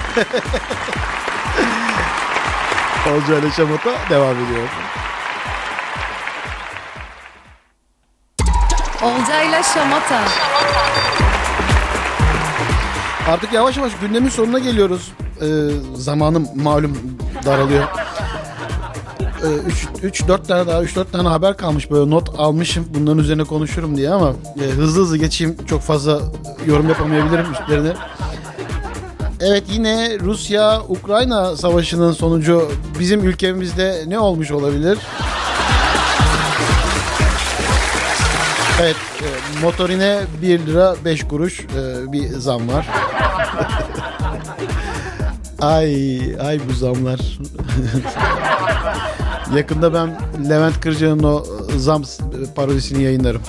Olcayla 3.15 3.51
şamata 3.51 3.91
devam 4.11 4.35
ediyor. 4.45 4.69
Olcayla 9.03 9.63
şamata. 9.63 10.21
Artık 13.29 13.53
yavaş 13.53 13.77
yavaş 13.77 13.93
gündemin 14.01 14.29
sonuna 14.29 14.59
geliyoruz. 14.59 15.13
Ee, 15.41 15.47
zamanım 15.97 16.49
malum 16.57 16.99
daralıyor. 17.45 17.85
3-4 19.43 20.47
tane 20.47 20.67
daha 20.67 20.83
3-4 20.83 21.05
tane 21.13 21.29
haber 21.29 21.57
kalmış 21.57 21.91
böyle 21.91 22.11
not 22.11 22.29
almışım 22.39 22.87
bunların 22.95 23.19
üzerine 23.19 23.45
konuşurum 23.45 23.97
diye 23.97 24.11
ama 24.11 24.33
e, 24.61 24.65
hızlı 24.65 25.03
hızlı 25.03 25.17
geçeyim 25.17 25.57
çok 25.67 25.81
fazla 25.81 26.21
yorum 26.67 26.89
yapamayabilirim 26.89 27.53
üstlerine. 27.53 27.93
Evet 29.41 29.65
yine 29.73 30.19
Rusya-Ukrayna 30.21 31.57
savaşının 31.57 32.13
sonucu 32.13 32.73
bizim 32.99 33.25
ülkemizde 33.25 34.05
ne 34.07 34.19
olmuş 34.19 34.51
olabilir? 34.51 34.99
Evet 38.81 38.97
e, 39.23 39.27
motorine 39.63 40.21
1 40.43 40.67
lira 40.67 40.95
5 41.05 41.25
kuruş 41.25 41.61
e, 41.61 42.13
bir 42.13 42.29
zam 42.29 42.69
var. 42.69 42.89
ay 45.61 46.21
ay 46.41 46.61
bu 46.69 46.73
zamlar. 46.73 47.21
Yakında 49.57 49.95
ben 49.95 50.19
Levent 50.51 50.81
Kırca'nın 50.81 51.23
o 51.23 51.45
zam 51.77 52.03
parodisini 52.57 53.03
yayınlarım. 53.03 53.43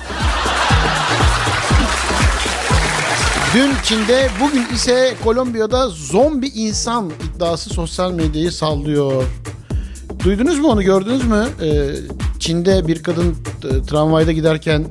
Dün 3.53 3.71
Çin'de, 3.83 4.29
bugün 4.41 4.75
ise 4.75 5.13
Kolombiya'da 5.23 5.89
zombi 5.89 6.47
insan 6.47 7.11
iddiası 7.35 7.69
sosyal 7.69 8.11
medyayı 8.11 8.51
sallıyor. 8.51 9.23
Duydunuz 10.23 10.59
mu 10.59 10.67
onu 10.67 10.83
gördünüz 10.83 11.25
mü? 11.25 11.45
Ee, 11.61 11.89
Çin'de 12.39 12.87
bir 12.87 13.03
kadın 13.03 13.35
e, 13.63 13.83
tramvayda 13.83 14.31
giderken 14.31 14.85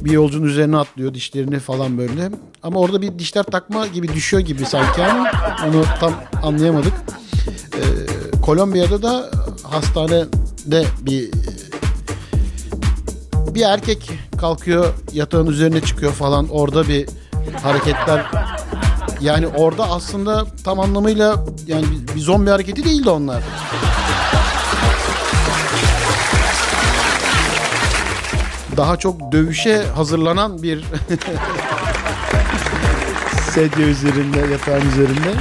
bir 0.00 0.10
yolcunun 0.10 0.46
üzerine 0.46 0.76
atlıyor 0.76 1.14
dişlerini 1.14 1.58
falan 1.58 1.98
böyle. 1.98 2.30
Ama 2.62 2.80
orada 2.80 3.02
bir 3.02 3.18
dişler 3.18 3.42
takma 3.42 3.86
gibi 3.86 4.08
düşüyor 4.08 4.42
gibi 4.42 4.66
sanki 4.66 5.04
ama 5.04 5.30
onu 5.68 5.84
tam 6.00 6.12
anlayamadık. 6.42 6.92
Ee, 7.74 8.40
Kolombiya'da 8.40 9.02
da 9.02 9.30
hastanede 10.64 10.84
bir 11.00 11.30
bir 13.54 13.62
erkek 13.62 14.10
kalkıyor 14.40 14.94
yatağın 15.12 15.46
üzerine 15.46 15.80
çıkıyor 15.80 16.12
falan 16.12 16.48
orada 16.48 16.88
bir 16.88 17.06
hareketler 17.62 18.26
yani 19.20 19.46
orada 19.46 19.90
aslında 19.90 20.46
tam 20.64 20.80
anlamıyla 20.80 21.44
yani 21.66 21.84
bir- 22.14 22.20
zombi 22.20 22.50
hareketi 22.50 22.84
değildi 22.84 23.10
onlar. 23.10 23.42
Daha 28.76 28.96
çok 28.96 29.32
dövüşe 29.32 29.82
hazırlanan 29.94 30.62
bir 30.62 30.84
sedye 33.54 33.86
üzerinde, 33.86 34.38
yatağın 34.52 34.88
üzerinde. 34.90 35.34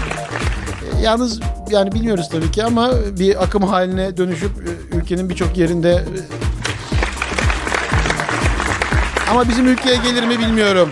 Yalnız 1.02 1.40
yani 1.70 1.92
bilmiyoruz 1.92 2.30
tabii 2.32 2.52
ki 2.52 2.64
ama 2.64 2.92
bir 3.20 3.44
akım 3.44 3.64
haline 3.64 4.18
dönüşüp 4.18 4.52
ülkenin 5.04 5.30
birçok 5.30 5.58
yerinde 5.58 6.04
ama 9.32 9.50
bizim 9.50 9.68
ülkeye 9.68 9.96
gelir 9.96 10.24
mi 10.24 10.40
bilmiyorum. 10.40 10.90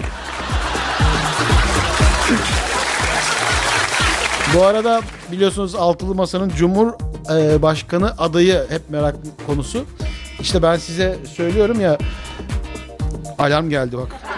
Bu 4.56 4.66
arada 4.66 5.02
biliyorsunuz 5.32 5.76
Altılı 5.76 6.16
Masa'nın 6.16 6.50
Cumhur 6.50 6.94
e, 7.30 7.62
adayı 8.18 8.66
hep 8.70 8.90
merak 8.90 9.16
konusu. 9.48 9.86
İşte 10.40 10.64
ben 10.64 10.76
size 10.76 11.18
söylüyorum 11.36 11.82
ya 11.82 11.98
alarm 13.38 13.70
geldi 13.70 13.98
bak. 13.98 14.31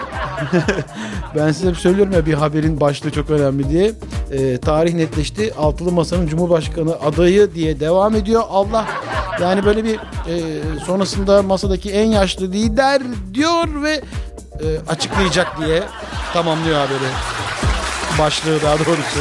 Ben 1.36 1.52
size 1.52 1.68
hep 1.68 1.76
söylüyorum 1.76 2.12
ya 2.12 2.26
bir 2.26 2.34
haberin 2.34 2.80
başlığı 2.80 3.10
çok 3.10 3.30
önemli 3.30 3.70
diye. 3.70 3.92
E, 4.30 4.58
tarih 4.58 4.94
netleşti. 4.94 5.54
Altılı 5.54 5.92
Masa'nın 5.92 6.26
Cumhurbaşkanı 6.26 7.00
adayı 7.00 7.54
diye 7.54 7.80
devam 7.80 8.14
ediyor. 8.14 8.42
Allah 8.50 8.86
yani 9.40 9.64
böyle 9.64 9.84
bir 9.84 9.94
e, 9.94 9.98
sonrasında 10.86 11.42
masadaki 11.42 11.90
en 11.90 12.06
yaşlı 12.06 12.52
lider 12.52 13.02
diyor 13.34 13.82
ve 13.82 14.00
e, 14.60 14.66
açıklayacak 14.88 15.60
diye 15.60 15.82
tamamlıyor 16.32 16.78
haberi. 16.78 17.10
Başlığı 18.18 18.62
daha 18.62 18.78
doğrusu. 18.78 19.20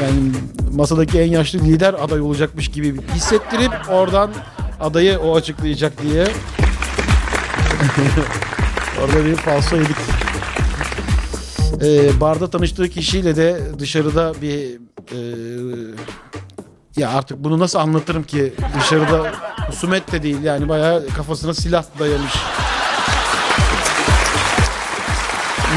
Yani 0.00 0.32
masadaki 0.74 1.20
en 1.20 1.30
yaşlı 1.30 1.58
lider 1.58 1.94
aday 1.94 2.20
olacakmış 2.20 2.70
gibi 2.70 3.00
hissettirip 3.14 3.72
oradan 3.90 4.30
adayı 4.80 5.18
o 5.18 5.36
açıklayacak 5.36 6.02
diye. 6.02 6.24
Orada 9.04 9.24
bir 9.24 9.36
falso 9.36 9.76
yedik. 9.76 9.96
Ee, 11.82 12.20
barda 12.20 12.50
tanıştığı 12.50 12.88
kişiyle 12.88 13.36
de 13.36 13.60
dışarıda 13.78 14.32
bir 14.42 14.80
e, 15.12 15.18
ya 16.96 17.10
artık 17.10 17.44
bunu 17.44 17.58
nasıl 17.58 17.78
anlatırım 17.78 18.22
ki 18.22 18.52
dışarıda 18.78 19.32
husumet 19.66 20.12
de 20.12 20.22
değil 20.22 20.42
yani 20.42 20.68
bayağı 20.68 21.06
kafasına 21.16 21.54
silah 21.54 21.84
dayamış. 21.98 22.32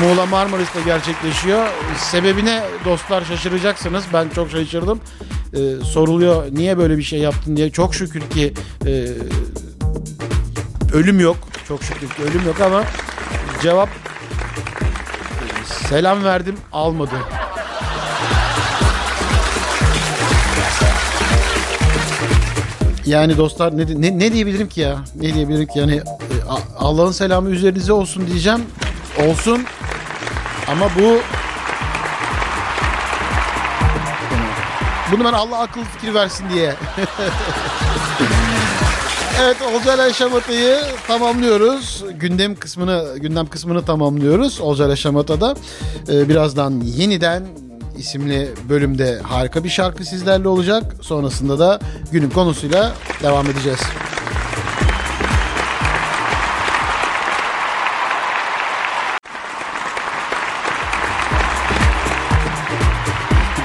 Muğla 0.02 0.26
Marmaris'te 0.26 0.82
gerçekleşiyor. 0.82 1.68
Sebebine 1.98 2.64
dostlar 2.86 3.26
şaşıracaksınız. 3.26 4.04
Ben 4.14 4.30
çok 4.30 4.52
şaşırdım. 4.52 5.00
Ee, 5.54 5.86
soruluyor 5.86 6.44
niye 6.52 6.78
böyle 6.78 6.98
bir 6.98 7.04
şey 7.04 7.20
yaptın 7.20 7.58
diye. 7.58 7.70
Çok 7.70 7.96
şükür 7.96 8.22
ki 8.22 8.54
e, 8.86 9.08
ölüm 10.94 11.20
yok. 11.20 11.38
Çok 11.68 11.84
şükür 11.84 12.10
ki 12.10 12.24
ölüm 12.24 12.48
yok 12.48 12.62
ama 12.62 12.84
cevap 13.63 13.89
selam 15.89 16.23
verdim 16.23 16.58
almadı. 16.73 17.15
Yani 23.06 23.38
dostlar 23.38 23.78
ne, 23.78 23.86
ne, 24.02 24.19
ne 24.19 24.34
diyebilirim 24.34 24.69
ki 24.69 24.82
ya? 24.82 24.97
Ne 25.15 25.34
diyebilirim 25.34 25.67
ki 25.67 25.80
yani 25.80 25.95
e, 25.95 26.04
Allah'ın 26.80 27.12
selamı 27.12 27.49
üzerinize 27.49 27.93
olsun 27.93 28.28
diyeceğim. 28.28 28.62
Olsun. 29.28 29.65
Ama 30.67 30.89
bu 30.99 31.19
bunu 35.12 35.23
ben 35.26 35.34
Allah 35.34 35.60
akıl 35.60 35.84
fikir 35.84 36.13
versin 36.13 36.45
diye. 36.49 36.76
evet 39.41 39.58
Olcayla 39.62 40.13
Şamata'yı 40.13 40.78
tamamlıyoruz. 41.08 42.04
Gündem 42.19 42.56
kısmını 42.56 43.06
gündem 43.17 43.46
kısmını 43.46 43.86
tamamlıyoruz 43.86 44.62
Olcayla 44.62 44.96
Şamata'da. 44.96 45.56
Ee, 46.10 46.30
birazdan 46.30 46.82
yeniden 46.82 47.43
isimli 47.98 48.50
bölümde 48.69 49.19
harika 49.19 49.63
bir 49.63 49.69
şarkı 49.69 50.06
sizlerle 50.06 50.48
olacak. 50.48 50.96
Sonrasında 51.02 51.60
da 51.60 51.80
günün 52.12 52.30
konusuyla 52.30 52.93
devam 53.24 53.50
edeceğiz. 53.50 53.80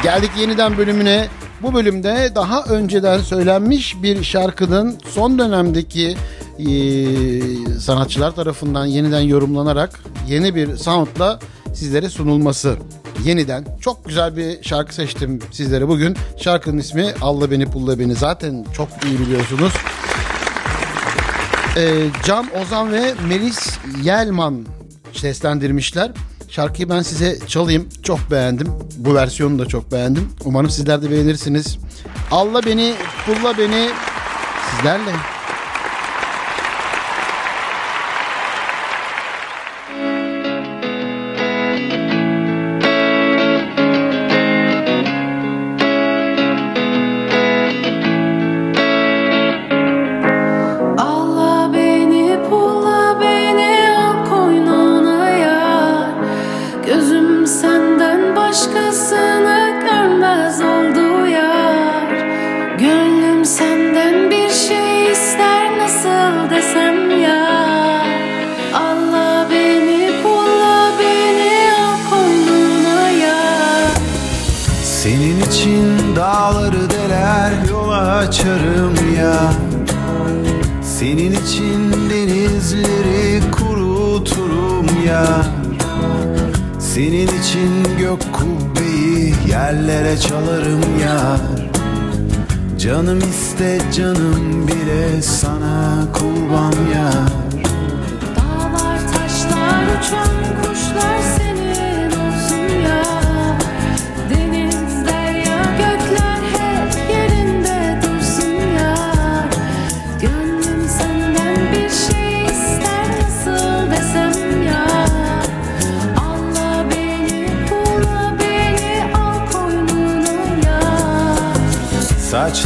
Geldik 0.03 0.31
yeniden 0.39 0.79
bölümüne. 0.79 1.29
Bu 1.63 1.75
bölümde 1.75 2.33
daha 2.35 2.65
önceden 2.65 3.21
söylenmiş 3.21 4.03
bir 4.03 4.23
şarkının 4.25 4.99
son 5.11 5.39
dönemdeki 5.39 6.17
eee, 6.59 7.79
sanatçılar 7.81 8.35
tarafından 8.35 8.87
yeniden 8.87 9.21
yorumlanarak 9.21 10.01
yeni 10.29 10.55
bir 10.55 10.77
soundla 10.77 11.39
sizlere 11.75 12.09
sunulması. 12.09 12.77
Yeniden 13.25 13.65
çok 13.81 14.05
güzel 14.05 14.37
bir 14.37 14.63
şarkı 14.63 14.95
seçtim 14.95 15.39
sizlere 15.53 15.89
bugün. 15.89 16.17
Şarkının 16.37 16.79
ismi 16.79 17.07
Allah 17.21 17.51
Beni 17.51 17.67
Pulla 17.71 17.99
Beni 17.99 18.15
zaten 18.15 18.67
çok 18.73 18.89
iyi 19.05 19.21
biliyorsunuz. 19.21 19.73
Ee, 21.77 22.05
Can 22.25 22.47
Ozan 22.63 22.93
ve 22.93 23.15
Melis 23.29 23.79
Yelman 24.03 24.67
seslendirmişler. 25.13 26.11
Şarkıyı 26.49 26.89
ben 26.89 27.03
size 27.03 27.39
çalayım. 27.47 27.89
Çok 28.03 28.31
beğendim. 28.31 28.69
Bu 28.97 29.15
versiyonu 29.15 29.59
da 29.59 29.67
çok 29.67 29.93
beğendim. 29.93 30.33
Umarım 30.45 30.71
sizler 30.71 31.03
de 31.03 31.11
beğenirsiniz. 31.11 31.79
Allah 32.31 32.63
beni, 32.67 32.95
pulla 33.27 33.59
beni 33.59 33.91
sizlerle. 34.77 35.13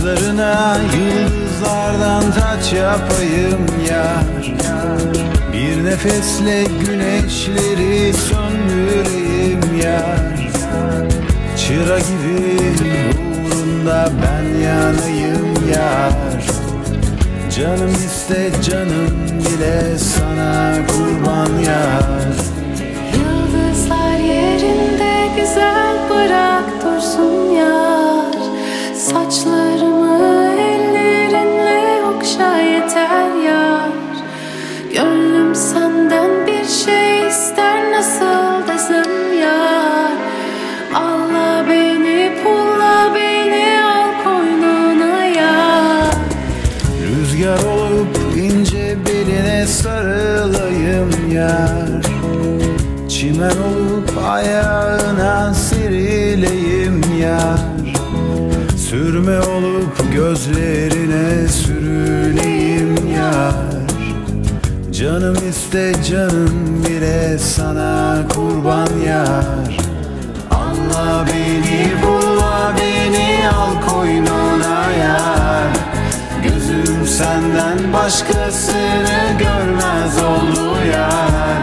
Saçlarına 0.02 0.76
yıldızlardan 0.96 2.22
taç 2.32 2.72
yapayım 2.72 3.66
yar. 3.90 4.54
Bir 5.52 5.84
nefesle 5.84 6.64
güneşleri 6.64 8.12
söndüreyim 8.12 9.60
yar. 9.84 10.50
Çıra 11.56 11.98
gibi 11.98 12.62
uğrunda 13.22 14.10
ben 14.22 14.58
yanayım 14.58 15.68
yar. 15.74 16.42
Canım 17.56 17.94
iste 18.06 18.50
canım 18.70 19.28
bile 19.38 19.98
sana 19.98 20.74
kurban 20.86 21.58
yar. 21.58 22.32
Yıldızlar 23.14 24.18
yerinde 24.18 25.40
güzel 25.40 25.96
bırak 26.10 26.51
gözlerine 60.46 61.48
sürüneyim 61.48 63.14
yar. 63.14 63.54
Canım 64.92 65.36
iste 65.48 65.92
canım 66.10 66.84
bile 66.84 67.38
sana 67.38 68.22
kurban 68.34 68.88
yar. 69.06 69.78
Allah 70.50 71.26
beni 71.26 71.90
bula 72.02 72.72
beni 72.76 73.48
al 73.48 73.88
koynuna 73.88 74.90
yar. 74.90 75.68
Gözüm 76.42 77.06
senden 77.06 77.92
başkasını 77.92 79.38
görmez 79.38 80.22
oldu 80.22 80.76
yar. 80.92 81.62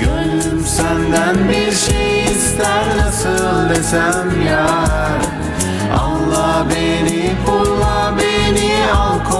Gönlüm 0.00 0.64
senden 0.66 1.48
bir 1.48 1.72
şey 1.72 2.24
ister 2.24 2.84
nasıl 2.98 3.68
desem 3.68 4.46
yar. 4.46 5.20
Allah 5.92 6.66
beni 6.70 6.86
beni 7.06 7.75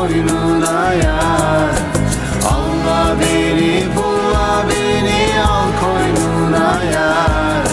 al 0.06 0.12
koynuna 0.12 0.92
yar. 0.94 1.74
Allah 2.46 3.16
beni 3.20 3.86
bula 3.96 4.64
beni 4.68 5.40
al 5.40 5.68
koynuna 5.80 6.82
yar. 6.94 7.66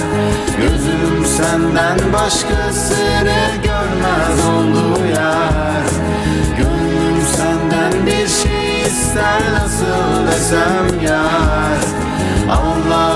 Gözüm 0.62 1.26
senden 1.26 2.14
başkasını 2.14 3.42
görmez 3.64 4.46
oldu 4.56 5.06
yar. 5.16 5.86
Gönlüm 6.58 7.22
senden 7.36 8.06
bir 8.06 8.28
şey 8.28 8.82
ister 8.82 9.42
nasıl 9.54 10.28
desem 10.28 11.02
yar. 11.02 11.80
Allah 12.50 13.13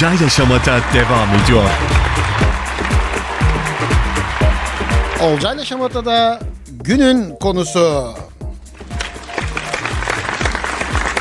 Olcayla 0.00 0.28
Şamata 0.28 0.80
devam 0.94 1.28
ediyor. 1.34 1.62
Olcayla 5.22 5.64
Şamata'da 5.64 6.40
günün 6.70 7.34
konusu. 7.36 8.14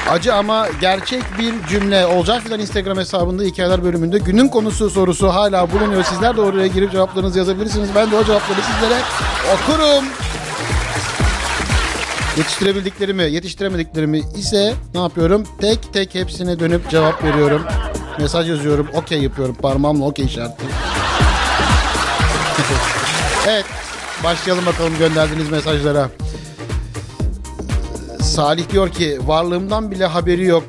Acı 0.09 0.33
ama 0.35 0.67
gerçek 0.81 1.23
bir 1.39 1.53
cümle. 1.69 2.05
Olcay 2.05 2.39
Filan 2.39 2.59
Instagram 2.59 2.97
hesabında 2.97 3.43
hikayeler 3.43 3.83
bölümünde 3.83 4.17
günün 4.17 4.47
konusu 4.47 4.89
sorusu 4.89 5.27
hala 5.27 5.71
bulunuyor. 5.71 6.03
Sizler 6.03 6.37
de 6.37 6.41
oraya 6.41 6.67
girip 6.67 6.91
cevaplarınızı 6.91 7.39
yazabilirsiniz. 7.39 7.89
Ben 7.95 8.11
de 8.11 8.15
o 8.15 8.23
cevapları 8.23 8.59
sizlere 8.61 9.01
okurum. 9.53 10.05
Yetiştirebildiklerimi, 12.37 13.23
yetiştiremediklerimi 13.23 14.19
ise 14.19 14.73
ne 14.93 15.01
yapıyorum? 15.01 15.47
Tek 15.61 15.93
tek 15.93 16.15
hepsine 16.15 16.59
dönüp 16.59 16.89
cevap 16.89 17.23
veriyorum. 17.23 17.61
Mesaj 18.19 18.49
yazıyorum, 18.49 18.87
okey 18.93 19.21
yapıyorum. 19.21 19.55
Parmağımla 19.55 20.05
okey 20.05 20.25
işareti. 20.25 20.65
evet, 23.47 23.65
başlayalım 24.23 24.65
bakalım 24.65 24.97
gönderdiğiniz 24.97 25.49
mesajlara. 25.49 26.09
Salih 28.21 28.69
diyor 28.69 28.89
ki 28.89 29.19
varlığımdan 29.25 29.91
bile 29.91 30.05
haberi 30.05 30.45
yok. 30.45 30.63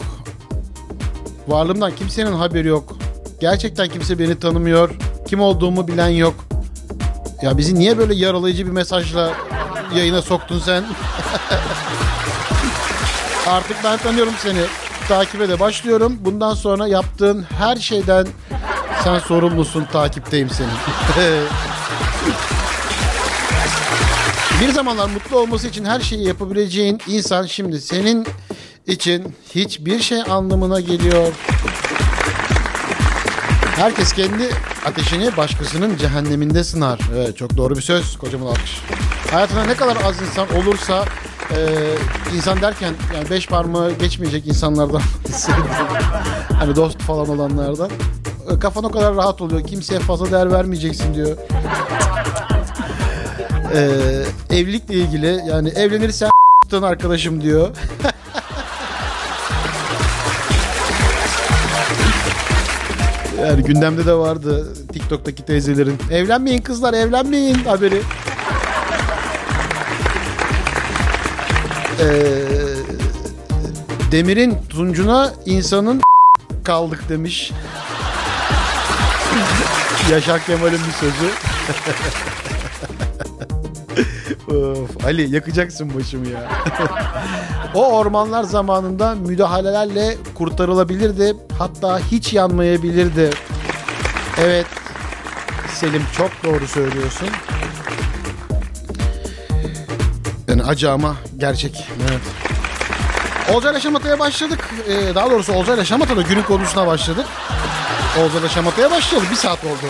Varlığımdan 1.48 1.96
kimsenin 1.96 2.32
haberi 2.32 2.68
yok. 2.68 2.96
Gerçekten 3.40 3.88
kimse 3.88 4.18
beni 4.18 4.38
tanımıyor. 4.38 4.90
Kim 5.28 5.40
olduğumu 5.40 5.88
bilen 5.88 6.08
yok. 6.08 6.34
Ya 7.42 7.58
bizi 7.58 7.74
niye 7.74 7.98
böyle 7.98 8.14
yaralayıcı 8.14 8.66
bir 8.66 8.72
mesajla 8.72 9.32
yayına 9.94 10.22
soktun 10.22 10.58
sen? 10.58 10.84
Artık 13.46 13.76
ben 13.84 13.98
tanıyorum 13.98 14.34
seni. 14.42 14.60
Takibe 15.10 15.48
de 15.48 15.60
başlıyorum. 15.60 16.18
Bundan 16.20 16.54
sonra 16.54 16.86
yaptığın 16.86 17.46
her 17.58 17.76
şeyden 17.76 18.26
sen 19.04 19.18
sorumlusun. 19.18 19.84
Takipteyim 19.84 20.50
senin. 20.50 20.70
Bir 24.60 24.72
zamanlar 24.72 25.08
mutlu 25.08 25.38
olması 25.38 25.68
için 25.68 25.84
her 25.84 26.00
şeyi 26.00 26.26
yapabileceğin 26.26 27.00
insan 27.06 27.46
şimdi 27.46 27.80
senin 27.80 28.26
için 28.86 29.36
hiçbir 29.54 30.00
şey 30.00 30.22
anlamına 30.22 30.80
geliyor. 30.80 31.32
Herkes 33.76 34.12
kendi 34.12 34.50
ateşini 34.86 35.36
başkasının 35.36 35.96
cehenneminde 35.96 36.64
sınar. 36.64 37.00
Evet 37.16 37.36
çok 37.36 37.56
doğru 37.56 37.76
bir 37.76 37.82
söz. 37.82 38.18
Kocaman 38.18 38.46
alkış. 38.46 38.80
Hayatına 39.30 39.64
ne 39.64 39.74
kadar 39.74 39.96
az 40.04 40.22
insan 40.22 40.56
olursa 40.56 41.04
e, 41.56 42.36
insan 42.36 42.60
derken 42.60 42.94
yani 43.14 43.30
beş 43.30 43.46
parmağı 43.46 43.92
geçmeyecek 43.92 44.46
insanlardan 44.46 45.02
hani 46.58 46.76
dost 46.76 46.98
falan 46.98 47.28
olanlardan 47.28 47.90
e, 48.50 48.58
kafan 48.58 48.84
o 48.84 48.90
kadar 48.90 49.14
rahat 49.14 49.40
oluyor. 49.40 49.66
Kimseye 49.66 50.00
fazla 50.00 50.32
değer 50.32 50.52
vermeyeceksin 50.52 51.14
diyor. 51.14 51.36
E, 53.74 53.80
evlilikle 54.56 54.94
ilgili 54.94 55.40
yani 55.48 55.68
evlenirsen 55.68 56.30
arkadaşım 56.82 57.42
diyor. 57.42 57.68
Yani 63.40 63.62
gündemde 63.62 64.06
de 64.06 64.14
vardı 64.14 64.74
TikTok'taki 64.92 65.44
teyzelerin. 65.44 65.98
Evlenmeyin 66.10 66.62
kızlar 66.62 66.94
evlenmeyin 66.94 67.54
haberi. 67.54 68.02
Ee, 72.00 72.06
Demir'in 74.12 74.58
tuncuna 74.68 75.32
insanın 75.46 76.00
kaldık 76.64 77.08
demiş. 77.08 77.52
Yaşar 80.10 80.44
Kemal'in 80.44 80.80
bir 80.86 80.92
sözü. 80.92 81.30
of, 84.56 85.04
Ali 85.04 85.34
yakacaksın 85.34 85.94
başımı 85.94 86.28
ya. 86.28 86.48
O 87.74 87.92
ormanlar 87.92 88.44
zamanında 88.44 89.14
müdahalelerle 89.14 90.16
kurtarılabilirdi. 90.34 91.36
Hatta 91.58 91.98
hiç 91.98 92.32
yanmayabilirdi. 92.32 93.30
Evet 94.38 94.66
Selim 95.74 96.02
çok 96.16 96.30
doğru 96.44 96.66
söylüyorsun. 96.66 97.28
Acı 100.70 100.90
ama 100.90 101.16
gerçek. 101.36 101.88
Evet. 102.10 102.20
Olcayla 103.56 103.80
Şamata'ya 103.80 104.18
başladık. 104.18 104.70
Ee, 104.88 105.14
daha 105.14 105.30
doğrusu 105.30 105.52
Olcayla 105.52 105.84
Şamata'da 105.84 106.22
günün 106.22 106.42
konusuna 106.42 106.86
başladık. 106.86 107.26
Olcayla 108.20 108.48
Şamata'ya 108.48 108.90
başladı. 108.90 109.24
Bir 109.30 109.36
saat 109.36 109.64
oldu. 109.64 109.86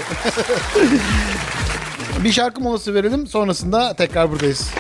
bir 2.25 2.33
şarkı 2.33 2.61
molası 2.61 2.95
verelim. 2.95 3.27
Sonrasında 3.27 3.95
tekrar 3.95 4.31
buradayız. 4.31 4.71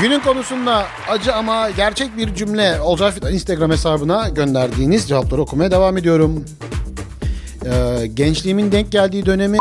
Günün 0.00 0.20
konusunda 0.20 0.86
acı 1.08 1.34
ama 1.34 1.70
gerçek 1.70 2.16
bir 2.16 2.34
cümle 2.34 2.80
Olcay 2.80 3.12
Fidan 3.12 3.32
Instagram 3.34 3.70
hesabına 3.70 4.28
gönderdiğiniz 4.28 5.08
cevapları 5.08 5.42
okumaya 5.42 5.70
devam 5.70 5.96
ediyorum. 5.96 6.44
Ee, 7.64 8.06
gençliğimin 8.06 8.72
denk 8.72 8.92
geldiği 8.92 9.26
dönemi 9.26 9.58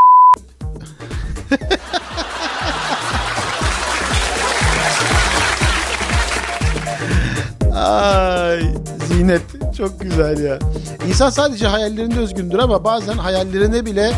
Ay 7.76 8.62
Zinet 9.08 9.42
çok 9.78 10.02
güzel 10.02 10.44
ya. 10.44 10.60
İnsan 11.08 11.30
sadece 11.30 11.68
hayallerinde 11.68 12.20
özgündür 12.20 12.60
ama 12.60 12.84
bazen 12.84 13.18
hayallerine 13.18 13.86
bile 13.86 14.12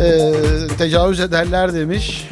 e, 0.00 0.32
tecavüz 0.78 1.20
ederler 1.20 1.74
demiş. 1.74 2.28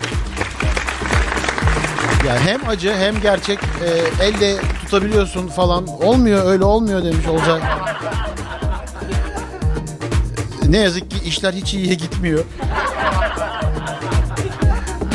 Ya 2.26 2.38
hem 2.38 2.68
acı 2.68 2.94
hem 2.94 3.20
gerçek 3.20 3.58
e, 3.58 3.88
elle 4.24 4.56
tutabiliyorsun 4.84 5.48
falan. 5.48 5.86
Olmuyor 5.86 6.50
öyle 6.50 6.64
olmuyor 6.64 7.04
demiş 7.04 7.26
olacak. 7.26 7.62
Ne 10.72 10.78
yazık 10.78 11.10
ki 11.10 11.16
işler 11.24 11.52
hiç 11.52 11.74
iyiye 11.74 11.94
gitmiyor. 11.94 12.44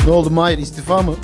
Ne 0.06 0.12
oldu 0.12 0.30
Mahir 0.30 0.58
istifa 0.58 1.02
mı? 1.02 1.14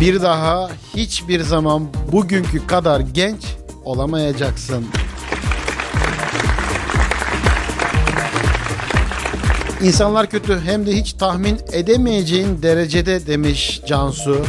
Bir 0.00 0.22
daha 0.22 0.70
hiçbir 0.96 1.40
zaman 1.40 1.88
bugünkü 2.12 2.66
kadar 2.66 3.00
genç 3.00 3.42
olamayacaksın. 3.84 4.86
İnsanlar 9.82 10.30
kötü 10.30 10.60
hem 10.60 10.86
de 10.86 10.92
hiç 10.92 11.12
tahmin 11.12 11.60
edemeyeceğin 11.72 12.62
derecede 12.62 13.26
demiş 13.26 13.80
Cansu. 13.86 14.46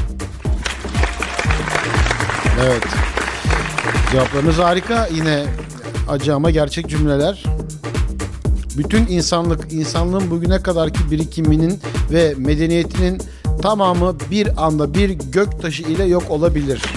Evet. 2.62 3.05
Cevaplarınız 4.16 4.58
harika. 4.58 5.08
Yine 5.12 5.46
acı 6.10 6.36
ama 6.36 6.52
gerçek 6.52 6.90
cümleler. 6.90 7.44
Bütün 8.78 9.08
insanlık, 9.08 9.74
insanlığın 9.74 10.32
bugüne 10.32 10.62
kadarki 10.62 11.12
birikiminin 11.12 11.80
ve 12.12 12.34
medeniyetinin 12.38 13.22
tamamı 13.62 14.18
bir 14.32 14.66
anda 14.66 14.94
bir 14.94 15.10
gök 15.10 15.62
taşı 15.62 15.84
ile 15.84 16.04
yok 16.04 16.32
olabilir. 16.32 16.82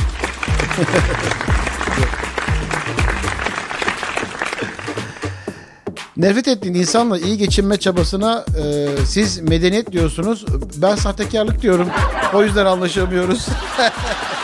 Nefret 6.16 6.48
ettiğin 6.48 6.74
insanla 6.74 7.18
iyi 7.18 7.38
geçinme 7.38 7.76
çabasına 7.76 8.44
e, 8.62 8.88
siz 9.06 9.40
medeniyet 9.40 9.92
diyorsunuz. 9.92 10.46
Ben 10.76 10.96
sahtekarlık 10.96 11.62
diyorum. 11.62 11.88
O 12.34 12.42
yüzden 12.42 12.66
anlaşamıyoruz. 12.66 13.46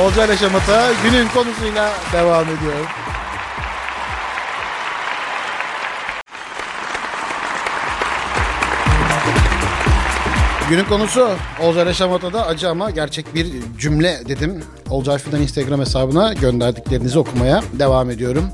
Olcay 0.00 0.36
Şamata 0.36 0.92
günün 1.04 1.28
konusuyla 1.28 1.92
devam 2.12 2.44
ediyor. 2.44 2.74
Günün 10.70 10.84
konusu 10.84 11.28
Olcay 11.62 11.94
Şamata'da 11.94 12.46
acı 12.46 12.70
ama 12.70 12.90
gerçek 12.90 13.34
bir 13.34 13.46
cümle 13.78 14.20
dedim. 14.28 14.62
Olcay 14.90 15.18
Fidan 15.18 15.42
Instagram 15.42 15.80
hesabına 15.80 16.32
gönderdiklerinizi 16.32 17.18
okumaya 17.18 17.62
devam 17.72 18.10
ediyorum. 18.10 18.44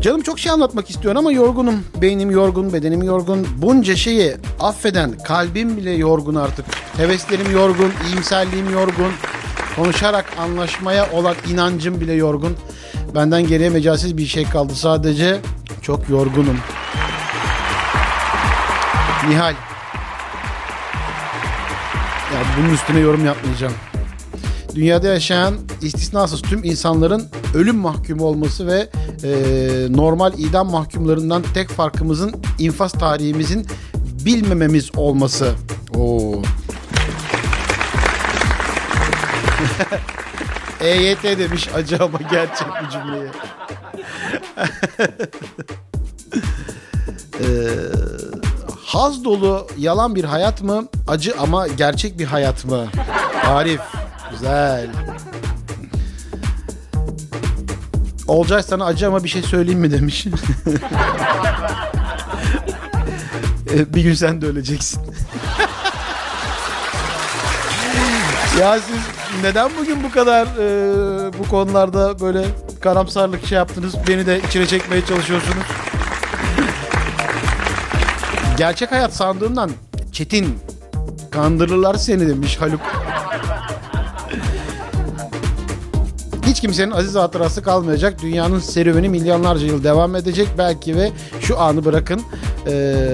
Canım 0.00 0.22
çok 0.22 0.38
şey 0.38 0.52
anlatmak 0.52 0.90
istiyor 0.90 1.16
ama 1.16 1.32
yorgunum. 1.32 1.84
Beynim 2.00 2.30
yorgun, 2.30 2.72
bedenim 2.72 3.02
yorgun. 3.02 3.48
Bunca 3.56 3.96
şeyi 3.96 4.36
affeden 4.60 5.18
kalbim 5.18 5.76
bile 5.76 5.90
yorgun 5.90 6.34
artık. 6.34 6.66
Heveslerim 6.96 7.50
yorgun, 7.52 7.92
iyimserliğim 8.08 8.72
yorgun. 8.72 9.12
Konuşarak 9.76 10.24
anlaşmaya 10.38 11.12
olan 11.12 11.34
inancım 11.52 12.00
bile 12.00 12.12
yorgun. 12.12 12.56
Benden 13.14 13.46
geriye 13.46 13.70
mecalsiz 13.70 14.16
bir 14.16 14.26
şey 14.26 14.44
kaldı 14.44 14.74
sadece. 14.74 15.40
Çok 15.82 16.08
yorgunum. 16.08 16.56
Nihal. 19.28 19.54
Ya 22.34 22.42
bunun 22.58 22.74
üstüne 22.74 22.98
yorum 22.98 23.26
yapmayacağım. 23.26 23.72
Dünyada 24.74 25.08
yaşayan 25.08 25.54
istisnasız 25.82 26.42
tüm 26.42 26.64
insanların 26.64 27.28
ölüm 27.54 27.76
mahkumu 27.76 28.24
olması 28.24 28.66
ve 28.66 28.88
e, 29.24 29.30
normal 29.90 30.38
idam 30.38 30.70
mahkumlarından 30.70 31.42
tek 31.54 31.68
farkımızın 31.68 32.34
infaz 32.58 32.92
tarihimizin 32.92 33.66
bilmememiz 34.24 34.90
olması. 34.96 35.54
Oo. 35.94 36.42
EYT 40.80 41.22
demiş 41.22 41.68
acı 41.74 41.98
ama 42.04 42.18
gerçek 42.30 42.68
bir 42.82 42.90
cümleye. 42.90 43.30
Eee 47.40 48.06
haz 48.86 49.24
dolu 49.24 49.66
yalan 49.78 50.14
bir 50.14 50.24
hayat 50.24 50.62
mı? 50.62 50.88
Acı 51.08 51.34
ama 51.38 51.68
gerçek 51.68 52.18
bir 52.18 52.24
hayat 52.24 52.64
mı? 52.64 52.86
Arif. 53.46 53.80
Güzel. 54.30 54.90
Olcay 58.28 58.62
sana 58.62 58.84
acı 58.84 59.08
ama 59.08 59.24
bir 59.24 59.28
şey 59.28 59.42
söyleyeyim 59.42 59.80
mi 59.80 59.92
demiş. 59.92 60.26
E, 63.74 63.94
bir 63.94 64.02
gün 64.02 64.14
sen 64.14 64.40
de 64.40 64.46
öleceksin. 64.46 65.00
ya 68.60 68.80
siz 68.80 69.15
neden 69.42 69.70
bugün 69.80 70.04
bu 70.04 70.10
kadar 70.10 70.46
e, 70.46 71.32
bu 71.38 71.48
konularda 71.48 72.20
böyle 72.20 72.44
karamsarlık 72.80 73.46
şey 73.46 73.56
yaptınız? 73.56 73.94
Beni 74.08 74.26
de 74.26 74.40
içine 74.48 74.66
çekmeye 74.66 75.04
çalışıyorsunuz. 75.04 75.64
Gerçek 78.56 78.92
hayat 78.92 79.14
sandığından 79.14 79.70
çetin. 80.12 80.58
Kandırırlar 81.30 81.94
seni 81.94 82.28
demiş 82.28 82.56
Haluk. 82.60 82.80
Hiç 86.46 86.60
kimsenin 86.60 86.90
aziz 86.90 87.14
hatırası 87.14 87.62
kalmayacak. 87.62 88.22
Dünyanın 88.22 88.58
serüveni 88.58 89.08
milyonlarca 89.08 89.66
yıl 89.66 89.84
devam 89.84 90.16
edecek 90.16 90.48
belki 90.58 90.96
ve 90.96 91.10
şu 91.40 91.60
anı 91.60 91.84
bırakın. 91.84 92.22
Ee, 92.66 93.06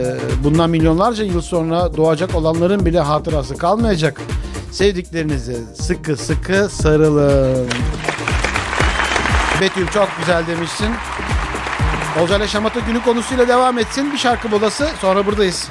bundan 0.45 0.71
milyonlarca 0.71 1.25
yıl 1.25 1.41
sonra 1.41 1.97
doğacak 1.97 2.35
olanların 2.35 2.87
bile 2.87 3.01
hatırası 3.01 3.57
kalmayacak. 3.57 4.21
Sevdiklerinize 4.73 5.57
sıkı 5.81 6.17
sıkı 6.17 6.69
sarılın. 6.69 7.69
Betül 9.61 9.89
çok 9.89 10.09
güzel 10.19 10.47
demişsin. 10.47 10.89
Olcayla 12.21 12.47
Şamata 12.47 12.81
günü 12.81 13.03
konusuyla 13.03 13.49
devam 13.49 13.79
etsin. 13.79 14.13
Bir 14.13 14.19
şarkı 14.19 14.49
molası 14.49 14.89
sonra 15.01 15.27
buradayız. 15.27 15.69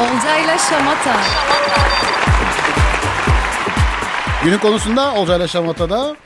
Olcayla 0.00 0.58
Şamata. 0.58 1.16
Günün 4.44 4.58
konusunda 4.58 5.14
Olcayla 5.14 5.48
Şamata'da 5.48 6.16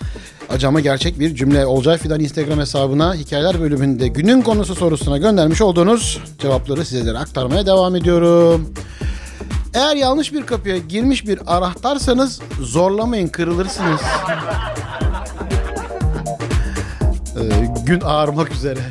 acama 0.51 0.81
gerçek 0.81 1.21
bir 1.21 1.35
cümle 1.35 1.67
Olcay 1.67 1.99
Fidan 1.99 2.21
Instagram 2.21 2.59
hesabına 2.59 3.15
hikayeler 3.15 3.61
bölümünde 3.61 4.09
günün 4.09 4.43
konusu 4.43 4.75
sorusuna 4.75 5.19
göndermiş 5.19 5.61
olduğunuz 5.61 6.21
cevapları 6.39 6.85
sizlere 6.85 7.19
aktarmaya 7.19 7.67
devam 7.67 7.97
ediyorum. 7.97 8.75
Eğer 9.75 9.97
yanlış 9.97 10.33
bir 10.33 10.47
kapıya 10.47 10.79
girmiş 10.79 11.27
bir 11.27 11.57
anahtarsanız 11.57 12.41
zorlamayın 12.61 13.29
kırılırsınız. 13.29 14.01
Ee, 17.37 17.69
gün 17.87 18.01
ağarmak 18.05 18.53
üzere. 18.53 18.81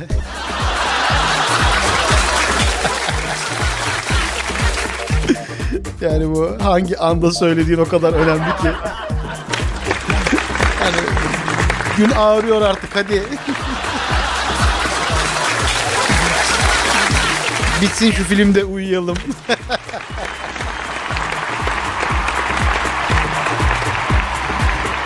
yani 6.02 6.36
bu 6.36 6.50
hangi 6.62 6.98
anda 6.98 7.32
söylediğin 7.32 7.78
o 7.78 7.86
kadar 7.86 8.14
önemli 8.14 8.50
ki. 8.62 8.70
Gün 12.00 12.12
ağrıyor 12.12 12.62
artık 12.62 12.96
hadi. 12.96 13.24
Bitsin 17.82 18.12
şu 18.12 18.24
filmde 18.24 18.64
uyuyalım. 18.64 19.18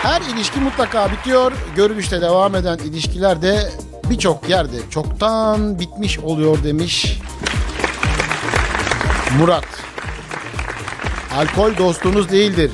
Her 0.04 0.22
ilişki 0.22 0.60
mutlaka 0.60 1.12
bitiyor. 1.12 1.52
Görünüşte 1.76 2.22
devam 2.22 2.56
eden 2.56 2.78
ilişkiler 2.78 3.42
de 3.42 3.72
birçok 4.10 4.50
yerde 4.50 4.90
çoktan 4.90 5.80
bitmiş 5.80 6.20
oluyor 6.20 6.64
demiş 6.64 7.20
Murat. 9.40 9.68
Alkol 11.38 11.78
dostunuz 11.78 12.32
değildir. 12.32 12.72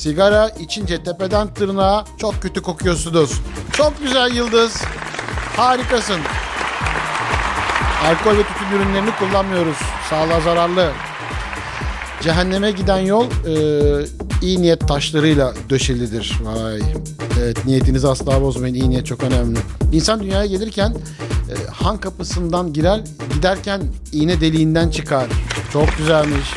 Sigara 0.00 0.48
içince 0.48 1.02
tepeden 1.02 1.54
tırnağa 1.54 2.04
çok 2.18 2.42
kötü 2.42 2.62
kokuyorsunuz. 2.62 3.40
Çok 3.72 4.02
güzel 4.02 4.34
Yıldız. 4.34 4.82
Harikasın. 5.56 6.20
Alkol 8.04 8.38
ve 8.38 8.42
tütün 8.42 8.76
ürünlerini 8.76 9.10
kullanmıyoruz. 9.18 9.76
Sağlığa 10.10 10.40
zararlı. 10.40 10.90
Cehenneme 12.22 12.70
giden 12.70 12.98
yol 12.98 13.24
e, 13.24 13.54
iyi 14.42 14.62
niyet 14.62 14.88
taşlarıyla 14.88 15.54
döşelidir. 15.70 16.38
Vay. 16.42 16.80
Evet 17.40 17.66
niyetinizi 17.66 18.08
asla 18.08 18.42
bozmayın. 18.42 18.74
İyi 18.74 18.90
niyet 18.90 19.06
çok 19.06 19.22
önemli. 19.22 19.58
İnsan 19.92 20.22
dünyaya 20.22 20.46
gelirken 20.46 20.90
e, 20.90 21.70
han 21.72 21.98
kapısından 21.98 22.72
girer, 22.72 23.00
giderken 23.34 23.80
iğne 24.12 24.40
deliğinden 24.40 24.90
çıkar. 24.90 25.26
Çok 25.72 25.96
güzelmiş. 25.98 26.48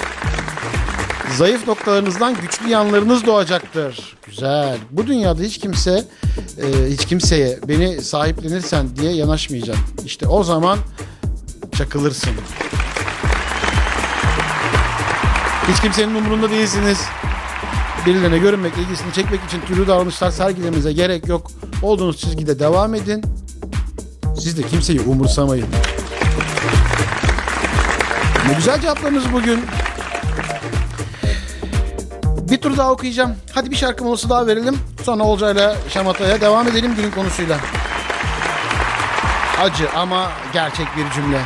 Zayıf 1.38 1.68
noktalarınızdan 1.68 2.36
güçlü 2.42 2.70
yanlarınız 2.70 3.26
doğacaktır. 3.26 4.16
Güzel. 4.26 4.78
Bu 4.92 5.08
dünyada 5.08 5.42
hiç 5.42 5.58
kimse 5.58 6.06
e, 6.58 6.90
hiç 6.90 7.06
kimseye 7.06 7.60
beni 7.68 8.02
sahiplenirsen 8.02 8.96
diye 8.96 9.12
yanaşmayacak. 9.14 9.78
İşte 10.06 10.28
o 10.28 10.44
zaman 10.44 10.80
çakılırsın. 11.78 12.32
Hiç 15.72 15.82
kimsenin 15.82 16.16
umurunda 16.16 16.50
değilsiniz. 16.50 17.02
Birilerine 18.06 18.38
görünmek, 18.38 18.74
ilgisini 18.78 19.14
çekmek 19.14 19.44
için 19.44 19.62
türlü 19.62 19.88
davranışlar 19.88 20.32
sergilemenize 20.32 20.94
gerek 20.94 21.28
yok. 21.28 21.52
Olduğunuz 21.82 22.18
çizgide 22.18 22.60
devam 22.60 22.96
edin. 22.96 23.24
Siz 24.40 24.58
de 24.58 24.64
kimseyi 24.64 25.02
umursamayın. 25.02 25.68
Ne 28.48 28.54
güzel 28.54 28.82
cevaplarınız 28.82 29.34
bugün. 29.34 29.60
Tur 32.64 32.78
daha 32.78 32.92
okuyacağım. 32.92 33.36
Hadi 33.54 33.72
bir 33.72 33.76
şarkı 33.76 34.04
molası 34.04 34.30
daha 34.30 34.48
verelim. 34.48 34.78
Sonra 35.04 35.24
Olcay'la 35.24 35.76
Şamata'ya 35.90 36.42
devam 36.42 36.68
edelim 36.68 36.96
günün 36.96 37.12
konusuyla. 37.12 37.58
Acı 39.62 39.90
ama 39.96 40.32
gerçek 40.54 40.88
bir 40.98 41.12
cümle. 41.12 41.42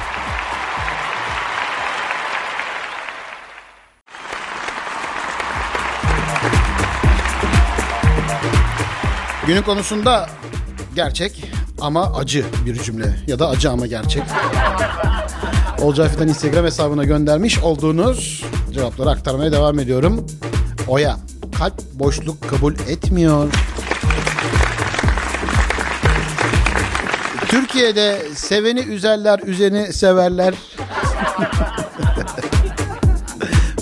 Günün 9.47 9.61
konusunda 9.61 10.29
gerçek 10.95 11.51
ama 11.81 12.13
acı 12.15 12.45
bir 12.65 12.83
cümle 12.83 13.15
ya 13.27 13.39
da 13.39 13.49
acı 13.49 13.71
ama 13.71 13.87
gerçek. 13.87 14.23
Olcay 15.81 16.09
Fidan 16.09 16.27
Instagram 16.27 16.65
hesabına 16.65 17.03
göndermiş 17.03 17.59
olduğunuz 17.59 18.43
cevapları 18.73 19.09
aktarmaya 19.09 19.51
devam 19.51 19.79
ediyorum. 19.79 20.27
Oya, 20.87 21.17
kalp 21.57 21.93
boşluk 21.93 22.49
kabul 22.49 22.73
etmiyor. 22.73 23.47
Türkiye'de 27.47 28.21
seveni 28.35 28.79
üzerler, 28.79 29.39
üzeni 29.39 29.93
severler. 29.93 30.53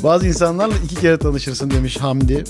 Bazı 0.03 0.27
insanlarla 0.27 0.75
iki 0.86 0.95
kere 0.95 1.17
tanışırsın 1.17 1.71
demiş 1.71 1.97
Hamdi. 1.97 2.43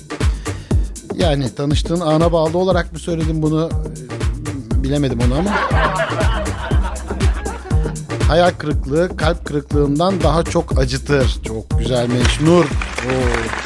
Yani 1.15 1.55
tanıştığın 1.55 1.99
ana 1.99 2.31
bağlı 2.31 2.57
olarak 2.57 2.93
mı 2.93 2.99
söyledim 2.99 3.41
bunu 3.41 3.69
bilemedim 4.75 5.19
onu 5.27 5.35
ama. 5.39 5.51
Hayal 8.27 8.51
kırıklığı 8.51 9.17
kalp 9.17 9.45
kırıklığından 9.45 10.21
daha 10.23 10.43
çok 10.43 10.79
acıtır. 10.79 11.35
Çok 11.43 11.79
güzelmiş. 11.79 12.41
Nur. 12.41 12.65
Oo. 12.65 13.64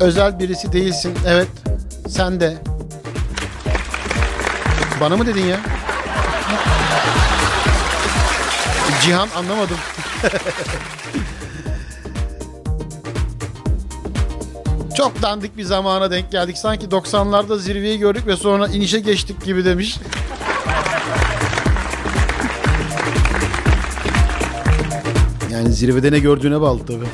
Özel 0.00 0.38
birisi 0.38 0.72
değilsin. 0.72 1.14
Evet. 1.26 1.48
Sen 2.08 2.40
de. 2.40 2.56
Bana 5.00 5.16
mı 5.16 5.26
dedin 5.26 5.46
ya? 5.46 5.60
Cihan 9.02 9.28
anlamadım. 9.36 9.76
Çok 14.96 15.22
dandik 15.22 15.56
bir 15.56 15.64
zamana 15.64 16.10
denk 16.10 16.30
geldik. 16.32 16.58
Sanki 16.58 16.86
90'larda 16.86 17.58
zirveyi 17.58 17.98
gördük 17.98 18.26
ve 18.26 18.36
sonra 18.36 18.66
inişe 18.66 19.00
geçtik 19.00 19.44
gibi 19.44 19.64
demiş. 19.64 19.98
Yani 25.52 25.72
zirvede 25.72 26.12
ne 26.12 26.18
gördüğüne 26.18 26.60
bağlı 26.60 26.86
tabii. 26.86 27.06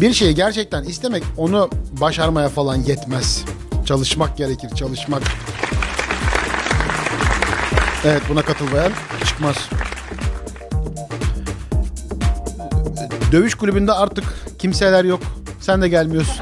Bir 0.00 0.12
şeyi 0.12 0.34
gerçekten 0.34 0.84
istemek 0.84 1.22
onu 1.36 1.70
başarmaya 2.00 2.48
falan 2.48 2.76
yetmez. 2.76 3.44
Çalışmak 3.86 4.36
gerekir, 4.36 4.68
çalışmak. 4.74 5.22
Evet 8.04 8.22
buna 8.28 8.42
katılmayan 8.42 8.92
çıkmaz. 9.24 9.56
Dövüş 13.32 13.54
kulübünde 13.54 13.92
artık 13.92 14.24
kimseler 14.58 15.04
yok. 15.04 15.20
Sen 15.60 15.82
de 15.82 15.88
gelmiyorsun. 15.88 16.36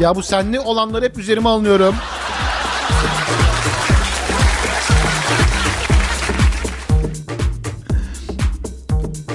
Ya 0.00 0.14
bu 0.14 0.22
senli 0.22 0.60
olanları 0.60 1.04
hep 1.04 1.18
üzerime 1.18 1.48
alınıyorum. 1.48 1.94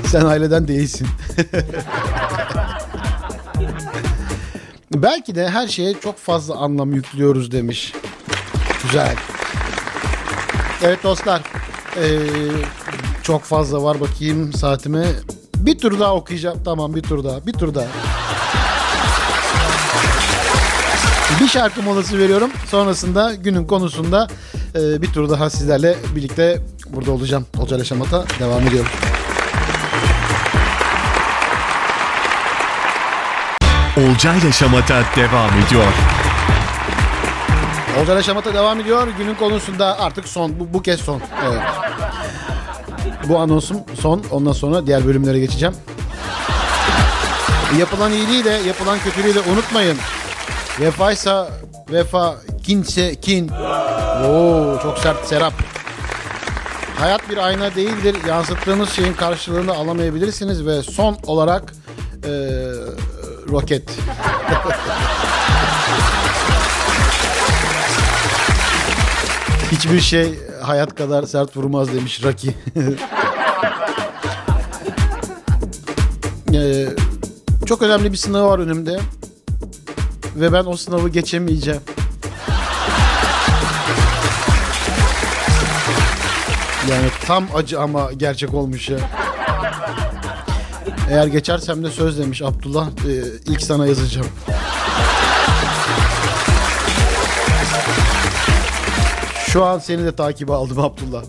Sen 0.06 0.26
aileden 0.26 0.68
değilsin. 0.68 1.08
Belki 5.04 5.36
de 5.36 5.50
her 5.50 5.68
şeye 5.68 5.94
çok 5.94 6.18
fazla 6.18 6.56
anlam 6.56 6.94
yüklüyoruz 6.94 7.52
demiş. 7.52 7.94
Güzel. 8.84 9.16
Evet 10.84 11.04
dostlar. 11.04 11.42
Ee, 11.98 12.20
çok 13.24 13.44
fazla 13.44 13.84
var 13.84 14.00
bakayım 14.00 14.54
saatime. 14.54 15.06
Bir 15.56 15.78
tur 15.78 16.00
daha 16.00 16.16
okuyacağım. 16.16 16.60
Tamam 16.66 16.96
bir 16.96 17.02
tur 17.02 17.24
daha. 17.24 17.46
Bir 17.46 17.54
tur 17.54 17.76
daha. 17.76 17.88
Bir 21.42 21.48
şarkı 21.48 21.82
molası 21.82 22.20
veriyorum. 22.20 22.50
Sonrasında 22.68 23.34
günün 23.36 23.66
konusunda 23.66 24.28
e, 24.76 25.02
bir 25.02 25.08
tur 25.08 25.30
daha 25.30 25.50
sizlerle 25.50 25.96
birlikte 26.16 26.62
burada 26.90 27.12
olacağım. 27.12 27.46
Olcay 27.58 27.84
Şamata 27.84 28.26
devam 28.40 28.68
ediyorum. 28.68 28.90
Olcayla 33.98 34.52
Şamata 34.52 35.04
devam 35.16 35.50
ediyor. 35.66 35.94
Olcay 38.02 38.24
Şamata 38.24 38.54
devam 38.54 38.80
ediyor. 38.80 39.08
Günün 39.18 39.36
konusunda 39.36 40.00
artık 40.00 40.28
son. 40.28 40.60
Bu, 40.60 40.74
bu 40.74 40.82
kez 40.82 41.00
son. 41.00 41.22
Evet. 41.50 41.62
Bu 43.30 43.40
anonsum 43.40 43.78
son. 44.02 44.24
Ondan 44.32 44.52
sonra 44.52 44.88
diğer 44.88 45.08
bölümlere 45.08 45.40
geçeceğim. 45.40 45.76
Yapılan 47.80 48.12
iyiliği 48.12 48.44
de 48.46 48.50
yapılan 48.68 49.00
kötülüğü 49.00 49.36
de 49.36 49.40
unutmayın. 49.40 49.98
Vefaysa 50.80 51.50
vefa, 51.92 52.36
kinse 52.64 53.16
kin. 53.16 53.50
Oo 54.26 54.80
çok 54.84 54.98
sert 54.98 55.28
Serap. 55.28 55.54
Hayat 57.00 57.30
bir 57.30 57.38
ayna 57.38 57.76
değildir. 57.76 58.16
Yansıttığınız 58.28 58.90
şeyin 58.90 59.14
karşılığını 59.14 59.74
alamayabilirsiniz 59.74 60.66
ve 60.66 60.82
son 60.84 61.18
olarak 61.28 61.74
eee, 62.26 62.30
roket. 63.50 63.84
Hiçbir 69.72 70.00
şey 70.02 70.40
hayat 70.62 70.96
kadar 70.96 71.24
sert 71.24 71.58
vurmaz 71.58 71.94
demiş 71.94 72.24
Raki. 72.24 72.56
Ee, 76.54 76.88
çok 77.66 77.82
önemli 77.82 78.12
bir 78.12 78.18
sınav 78.18 78.50
var 78.50 78.60
önümde. 78.60 79.00
Ve 80.36 80.54
ben 80.54 80.66
o 80.66 80.78
sınavı 80.78 81.10
geçemeyeceğim. 81.10 81.82
Yani 86.90 87.08
tam 87.28 87.46
acı 87.56 87.80
ama 87.80 88.12
gerçek 88.18 88.54
olmuş 88.54 88.90
ya. 88.90 88.98
Eğer 91.10 91.28
geçersem 91.28 91.84
de 91.84 91.90
söz 91.92 92.20
demiş 92.20 92.42
Abdullah. 92.42 92.88
e, 92.88 93.14
ilk 93.46 93.62
sana 93.62 93.88
yazacağım. 93.88 94.28
Şu 99.48 99.66
an 99.66 99.80
seni 99.80 100.06
de 100.06 100.16
takibe 100.16 100.54
aldım 100.54 100.80
Abdullah. 100.80 101.24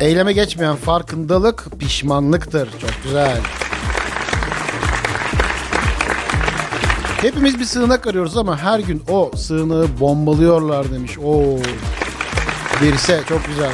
Eyleme 0.00 0.32
geçmeyen 0.32 0.76
farkındalık 0.76 1.66
pişmanlıktır. 1.78 2.68
Çok 2.80 2.90
güzel. 3.04 3.40
Hepimiz 7.20 7.58
bir 7.58 7.64
sığınak 7.64 8.06
arıyoruz 8.06 8.36
ama 8.36 8.58
her 8.58 8.78
gün 8.80 9.02
o 9.08 9.30
sığınağı 9.36 9.86
bombalıyorlar 10.00 10.92
demiş. 10.92 11.18
Oo. 11.18 11.58
Birse 12.82 13.20
çok 13.28 13.46
güzel. 13.46 13.72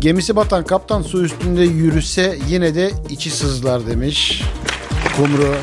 Gemisi 0.00 0.36
batan 0.36 0.64
kaptan 0.64 1.02
su 1.02 1.24
üstünde 1.24 1.62
yürüse 1.62 2.38
yine 2.48 2.74
de 2.74 2.90
içi 3.08 3.30
sızlar 3.30 3.86
demiş. 3.86 4.42
Kumru. 5.16 5.54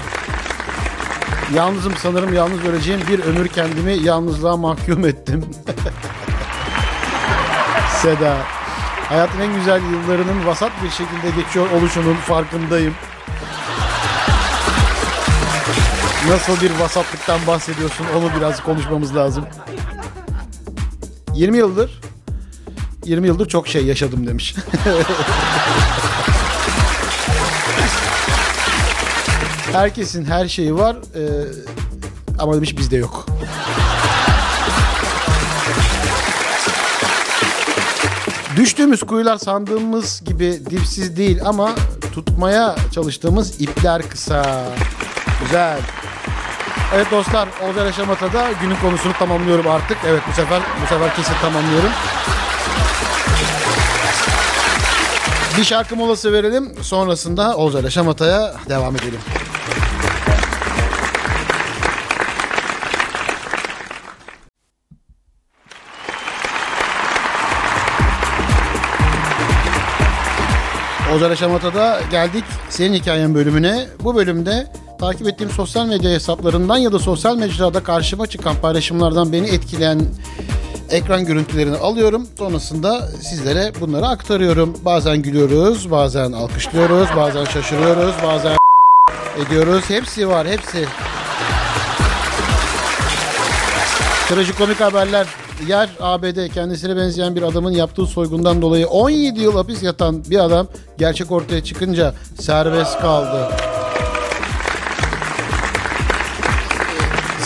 Yalnızım 1.56 1.94
sanırım 1.98 2.34
yalnız 2.34 2.66
öleceğim 2.66 3.02
bir 3.10 3.20
ömür 3.20 3.48
kendimi 3.48 3.94
yalnızlığa 3.94 4.58
mahkum 4.58 5.06
ettim. 5.06 5.46
Seda. 8.02 8.38
Hayatın 9.10 9.40
en 9.40 9.56
güzel 9.56 9.82
yıllarının 9.92 10.46
vasat 10.46 10.72
bir 10.84 10.90
şekilde 10.90 11.42
geçiyor 11.42 11.72
oluşunun 11.72 12.16
farkındayım. 12.16 12.96
Nasıl 16.30 16.62
bir 16.62 16.72
vasatlıktan 16.80 17.48
bahsediyorsun 17.48 18.06
onu 18.18 18.30
biraz 18.40 18.64
konuşmamız 18.64 19.16
lazım. 19.16 19.46
20 21.34 21.58
yıldır 21.58 22.02
20 23.06 23.28
yıldır 23.28 23.48
çok 23.48 23.68
şey 23.68 23.86
yaşadım 23.86 24.28
demiş. 24.28 24.56
Herkesin 29.72 30.26
her 30.26 30.48
şeyi 30.48 30.76
var 30.76 30.96
e, 30.96 31.24
ama 32.40 32.56
demiş 32.56 32.78
bizde 32.78 32.98
yok. 32.98 33.26
Düştüğümüz 38.56 39.04
kuyular 39.04 39.38
sandığımız 39.38 40.22
gibi 40.26 40.60
dipsiz 40.70 41.18
değil 41.18 41.40
ama 41.46 41.72
tutmaya 42.14 42.76
çalıştığımız 42.92 43.62
ipler 43.62 44.10
kısa. 44.10 44.66
Güzel. 45.44 45.80
Evet 46.94 47.12
dostlar, 47.12 47.50
Olcay 47.70 47.86
Yaşamata'da 47.86 48.52
günün 48.62 48.76
konusunu 48.76 49.14
tamamlıyorum 49.14 49.68
artık. 49.68 49.98
Evet 50.08 50.22
bu 50.30 50.34
sefer 50.34 50.62
bu 50.84 50.88
sefer 50.88 51.16
kesin 51.16 51.34
tamamlıyorum. 51.42 51.90
Bir 55.58 55.64
şarkı 55.64 55.96
molası 55.96 56.34
verelim. 56.34 56.74
Sonrasında 56.82 57.58
Olcay 57.58 57.84
Yaşamata'ya 57.84 58.54
devam 58.70 58.96
edelim. 58.96 59.20
Olcay 71.14 71.36
Şamata'da 71.36 72.02
geldik 72.12 72.44
senin 72.70 72.94
hikayen 72.94 73.36
bölümüne. 73.36 73.88
Bu 74.00 74.16
bölümde 74.16 74.68
takip 75.00 75.28
ettiğim 75.28 75.50
sosyal 75.50 75.86
medya 75.86 76.12
hesaplarından 76.12 76.78
ya 76.78 76.92
da 76.92 77.00
sosyal 77.00 77.38
mecrada 77.38 77.84
karşıma 77.84 78.28
çıkan 78.28 78.56
paylaşımlardan 78.62 79.34
beni 79.34 79.48
etkileyen 79.48 80.02
ekran 80.90 81.26
görüntülerini 81.26 81.78
alıyorum. 81.78 82.28
Sonrasında 82.38 83.08
sizlere 83.08 83.72
bunları 83.82 84.08
aktarıyorum. 84.08 84.78
Bazen 84.86 85.22
gülüyoruz, 85.22 85.92
bazen 85.92 86.32
alkışlıyoruz, 86.32 87.08
bazen 87.16 87.46
şaşırıyoruz, 87.46 88.16
bazen 88.24 88.58
ediyoruz. 89.46 89.84
Hepsi 89.88 90.30
var, 90.30 90.48
hepsi. 90.48 90.86
Trajikomik 94.30 94.82
haberler. 94.82 95.28
Yer 95.68 95.90
ABD 96.00 96.48
kendisine 96.54 96.96
benzeyen 96.96 97.36
bir 97.36 97.42
adamın 97.42 97.72
yaptığı 97.72 98.06
soygundan 98.06 98.62
dolayı 98.62 98.88
17 98.88 99.40
yıl 99.40 99.56
hapis 99.56 99.84
yatan 99.84 100.24
bir 100.30 100.40
adam 100.40 100.68
gerçek 100.98 101.32
ortaya 101.32 101.64
çıkınca 101.64 102.14
serbest 102.40 103.00
kaldı. 103.00 103.52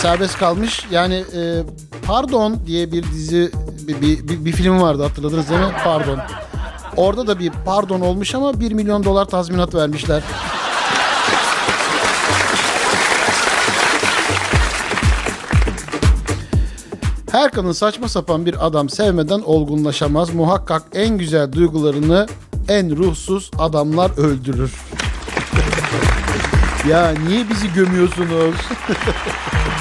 Serbest 0.03 0.37
kalmış. 0.37 0.85
Yani 0.91 1.23
e, 1.35 1.63
Pardon 2.07 2.59
diye 2.65 2.91
bir 2.91 3.03
dizi 3.03 3.51
bir, 3.87 4.01
bir, 4.01 4.27
bir, 4.27 4.45
bir 4.45 4.51
film 4.51 4.81
vardı 4.81 5.03
hatırladınız 5.03 5.49
değil 5.49 5.61
mi? 5.61 5.71
Pardon. 5.83 6.19
Orada 6.97 7.27
da 7.27 7.39
bir 7.39 7.51
pardon 7.65 8.01
olmuş 8.01 8.35
ama 8.35 8.59
1 8.59 8.71
milyon 8.71 9.03
dolar 9.03 9.25
tazminat 9.25 9.75
vermişler. 9.75 10.23
Her 17.31 17.51
kadın 17.51 17.71
saçma 17.71 18.07
sapan 18.07 18.45
bir 18.45 18.67
adam 18.67 18.89
sevmeden 18.89 19.41
olgunlaşamaz. 19.41 20.33
Muhakkak 20.33 20.83
en 20.93 21.17
güzel 21.17 21.51
duygularını 21.51 22.27
en 22.67 22.97
ruhsuz 22.97 23.51
adamlar 23.59 24.11
öldürür. 24.17 24.73
ya 26.89 27.13
niye 27.27 27.49
bizi 27.49 27.73
gömüyorsunuz? 27.73 28.55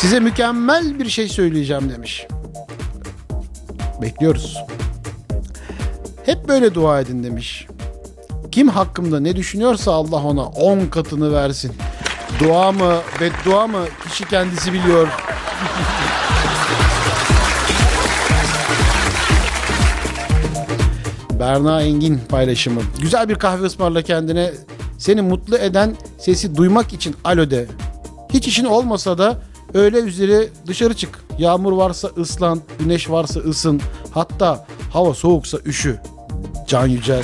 Size 0.00 0.20
mükemmel 0.20 0.98
bir 0.98 1.08
şey 1.08 1.28
söyleyeceğim 1.28 1.90
demiş. 1.90 2.26
Bekliyoruz. 4.02 4.58
Hep 6.26 6.48
böyle 6.48 6.74
dua 6.74 7.00
edin 7.00 7.24
demiş. 7.24 7.66
Kim 8.52 8.68
hakkımda 8.68 9.20
ne 9.20 9.36
düşünüyorsa 9.36 9.92
Allah 9.92 10.16
ona 10.16 10.44
10 10.44 10.86
katını 10.86 11.32
versin. 11.32 11.72
Dua 12.40 12.72
mı, 12.72 12.96
beddua 13.20 13.66
mı 13.66 13.84
kişi 14.08 14.28
kendisi 14.28 14.72
biliyor. 14.72 15.08
Berna 21.30 21.82
Engin 21.82 22.20
paylaşımı. 22.28 22.80
Güzel 23.00 23.28
bir 23.28 23.34
kahve 23.34 23.64
ısmarla 23.64 24.02
kendine. 24.02 24.50
Seni 24.98 25.22
mutlu 25.22 25.58
eden 25.58 25.96
sesi 26.18 26.56
duymak 26.56 26.92
için 26.92 27.16
alo 27.24 27.50
de. 27.50 27.66
Hiç 28.32 28.48
işin 28.48 28.64
olmasa 28.64 29.18
da 29.18 29.49
öğle 29.74 29.98
üzeri 29.98 30.48
dışarı 30.66 30.94
çık. 30.94 31.18
Yağmur 31.38 31.72
varsa 31.72 32.08
ıslan, 32.18 32.60
güneş 32.78 33.10
varsa 33.10 33.40
ısın. 33.40 33.80
Hatta 34.10 34.66
hava 34.92 35.14
soğuksa 35.14 35.58
üşü. 35.64 36.00
Can 36.66 36.86
Yücel. 36.86 37.22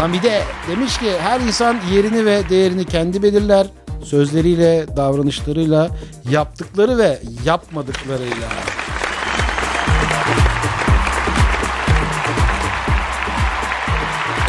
Lan 0.00 0.12
bir 0.12 0.22
de 0.22 0.42
demiş 0.70 0.98
ki 0.98 1.12
her 1.20 1.40
insan 1.40 1.76
yerini 1.92 2.26
ve 2.26 2.48
değerini 2.48 2.84
kendi 2.84 3.22
belirler. 3.22 3.66
Sözleriyle, 4.04 4.86
davranışlarıyla, 4.96 5.88
yaptıkları 6.30 6.98
ve 6.98 7.18
yapmadıklarıyla. 7.44 8.48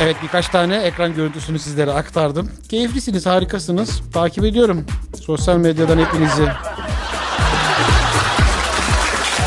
Evet 0.01 0.15
birkaç 0.23 0.47
tane 0.47 0.77
ekran 0.77 1.15
görüntüsünü 1.15 1.59
sizlere 1.59 1.91
aktardım. 1.91 2.51
Keyiflisiniz, 2.69 3.25
harikasınız. 3.25 4.01
Takip 4.13 4.43
ediyorum 4.43 4.85
sosyal 5.25 5.57
medyadan 5.57 5.99
hepinizi. 5.99 6.45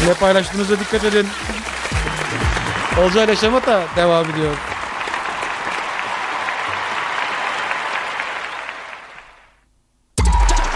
Ne 0.06 0.14
paylaştığınıza 0.20 0.80
dikkat 0.80 1.04
edin. 1.04 1.26
Olcay 3.00 3.24
ile 3.24 3.36
Şamata 3.36 3.82
devam 3.96 4.30
ediyor. 4.30 4.54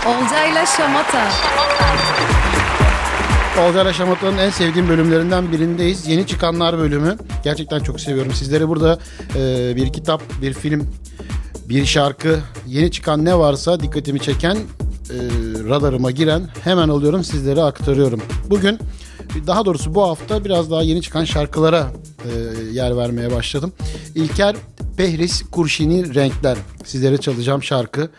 Olcayla 0.07 0.67
Şamata. 0.67 1.29
Olcay 3.61 3.93
Şamata'nın 3.93 4.39
en 4.39 4.51
sevdiğim 4.51 4.89
bölümlerinden 4.89 5.53
birindeyiz. 5.53 6.09
Yeni 6.09 6.27
çıkanlar 6.27 6.79
bölümü. 6.79 7.17
Gerçekten 7.45 7.81
çok 7.81 8.01
seviyorum. 8.01 8.33
Sizlere 8.33 8.69
burada 8.69 8.99
e, 9.37 9.73
bir 9.77 9.93
kitap, 9.93 10.23
bir 10.43 10.53
film, 10.53 10.89
bir 11.69 11.87
şarkı, 11.87 12.41
yeni 12.67 12.91
çıkan 12.91 13.25
ne 13.25 13.39
varsa 13.39 13.81
dikkatimi 13.81 14.21
çeken, 14.21 14.57
e, 14.57 14.61
radarıma 15.69 16.11
giren 16.11 16.43
hemen 16.65 16.89
alıyorum 16.89 17.25
sizlere 17.25 17.63
aktarıyorum. 17.63 18.21
Bugün 18.51 18.79
daha 19.47 19.65
doğrusu 19.65 19.95
bu 19.95 20.03
hafta 20.03 20.45
biraz 20.45 20.71
daha 20.71 20.83
yeni 20.83 21.03
çıkan 21.03 21.25
şarkılara 21.25 21.87
e, 22.25 22.63
yer 22.73 22.97
vermeye 22.97 23.33
başladım. 23.35 23.73
İlker 24.15 24.57
Behris 24.99 25.43
Kurşini 25.51 26.15
Renkler. 26.15 26.59
Sizlere 26.85 27.19
çalacağım 27.19 27.63
şarkı. 27.63 28.11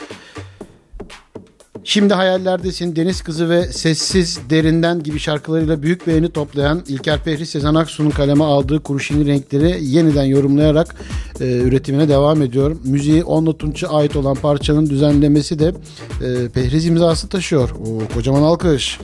Şimdi 1.90 2.14
hayallerdesin 2.14 2.96
Deniz 2.96 3.22
Kızı 3.22 3.50
ve 3.50 3.64
Sessiz 3.64 4.40
Derinden 4.50 5.04
gibi 5.04 5.20
şarkılarıyla 5.20 5.82
büyük 5.84 6.08
beğeni 6.08 6.30
toplayan 6.32 6.84
İlker 6.88 7.24
Pehri 7.24 7.46
Sezen 7.46 7.76
Aksu'nun 7.76 8.10
kaleme 8.10 8.44
aldığı 8.44 8.84
kurşunlu 8.84 9.26
renkleri 9.26 9.86
yeniden 9.86 10.24
yorumlayarak 10.24 10.96
e, 11.40 11.46
üretimine 11.46 12.10
devam 12.10 12.42
ediyor. 12.42 12.76
Müziği 12.84 13.24
Onla 13.24 13.58
Tunç'a 13.58 13.88
ait 13.88 14.16
olan 14.16 14.36
parçanın 14.36 14.90
düzenlemesi 14.90 15.60
de 15.60 15.68
e, 15.68 16.50
Pehriz 16.50 16.86
imzası 16.86 17.30
taşıyor. 17.30 17.70
O 17.70 18.14
kocaman 18.14 18.42
alkış. 18.42 19.00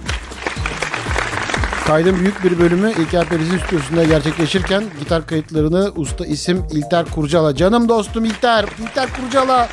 Kaydın 1.88 2.19
büyük 2.19 2.43
bir 2.43 2.59
bölümü 2.59 2.93
İlker 2.99 3.29
Periz'in 3.29 3.57
stüdyosunda 3.57 4.03
gerçekleşirken 4.03 4.84
gitar 4.99 5.27
kayıtlarını 5.27 5.91
usta 5.95 6.25
isim 6.25 6.63
İlter 6.71 7.05
Kurcala. 7.05 7.55
Canım 7.55 7.89
dostum 7.89 8.25
İlter, 8.25 8.65
İlter 8.84 9.09
Kurcala. 9.21 9.69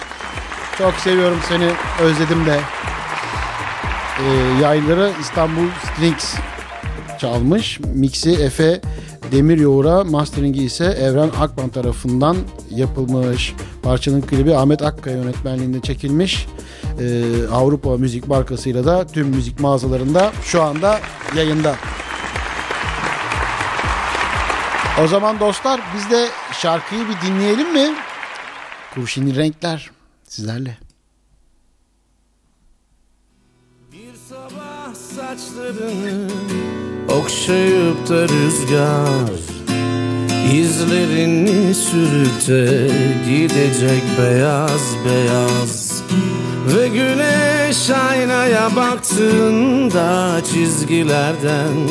Çok 0.78 0.94
seviyorum 0.94 1.38
seni, 1.48 1.70
özledim 2.00 2.46
de. 2.46 2.60
Yayları 4.62 5.12
İstanbul 5.20 5.66
Strings 5.84 6.34
çalmış. 7.18 7.80
Mixi 7.80 8.30
Efe 8.30 8.80
Demir 9.32 9.58
Yoğur'a, 9.58 10.04
masteringi 10.04 10.64
ise 10.64 10.84
Evren 10.84 11.30
Akban 11.40 11.68
tarafından 11.68 12.36
yapılmış. 12.70 13.54
Parçanın 13.82 14.20
klibi 14.20 14.54
Ahmet 14.54 14.82
Akkaya 14.82 15.16
yönetmenliğinde 15.16 15.80
çekilmiş. 15.80 16.46
Ee, 17.00 17.22
Avrupa 17.52 17.96
Müzik 17.96 18.28
markasıyla 18.28 18.84
da 18.84 19.06
tüm 19.06 19.28
müzik 19.28 19.60
mağazalarında 19.60 20.32
şu 20.44 20.62
anda 20.62 21.00
yayında. 21.36 21.76
O 25.04 25.06
zaman 25.06 25.40
dostlar 25.40 25.80
biz 25.96 26.10
de 26.10 26.28
şarkıyı 26.52 27.00
bir 27.08 27.26
dinleyelim 27.28 27.72
mi? 27.72 27.94
Kurşinli 28.94 29.36
Renkler 29.36 29.90
sizlerle. 30.28 30.89
Okşayıp 37.08 38.08
da 38.08 38.22
rüzgar 38.22 39.40
İzlerini 40.54 41.74
sürüp 41.74 42.48
de 42.48 42.90
gidecek 43.28 44.02
beyaz 44.18 44.96
beyaz. 45.04 46.02
Ve 46.76 46.88
güneş 46.88 47.90
aynaya 47.90 48.76
baktığında 48.76 50.40
çizgilerden 50.52 51.88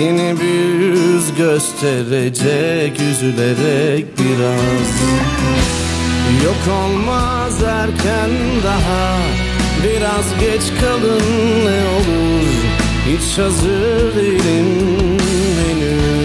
Yeni 0.00 0.40
bir 0.40 0.80
yüz 0.80 1.34
gösterecek 1.36 3.00
üzülerek 3.00 4.06
biraz. 4.18 4.90
Yok 6.44 6.76
olmaz 6.76 7.62
erken 7.62 8.30
daha 8.64 9.49
Biraz 9.84 10.40
geç 10.40 10.80
kalın 10.80 11.20
ne 11.64 11.84
olur. 11.84 12.48
Hiç 13.06 13.38
hazır 13.38 14.16
değilim 14.16 15.18
henüz 15.58 16.19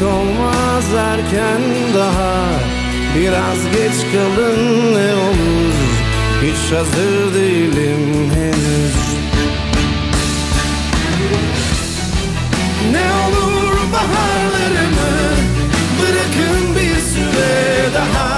Yok 0.00 0.12
olmaz 0.12 0.84
erken 0.94 1.62
daha. 1.94 2.44
Biraz 3.18 3.58
geç 3.72 4.12
kalın 4.12 4.94
ne 4.94 5.14
olur. 5.14 5.74
Hiç 6.42 6.72
hazır 6.72 7.34
değilim 7.34 8.30
henüz. 8.34 8.94
Ne 12.92 13.06
olur 13.26 13.92
baharlarımı 13.92 15.14
Bırakın 16.00 16.74
bir 16.74 17.00
süre 17.00 17.94
daha 17.94 18.33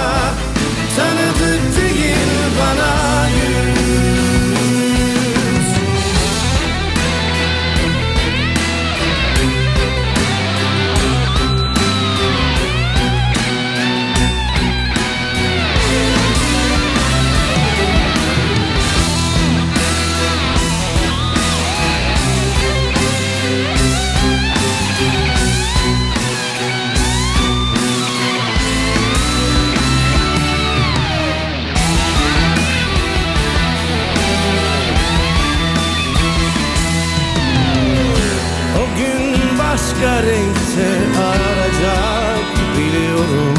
başka 39.97 40.23
renkte 40.23 41.19
arayacak 41.21 42.45
biliyorum. 42.77 43.55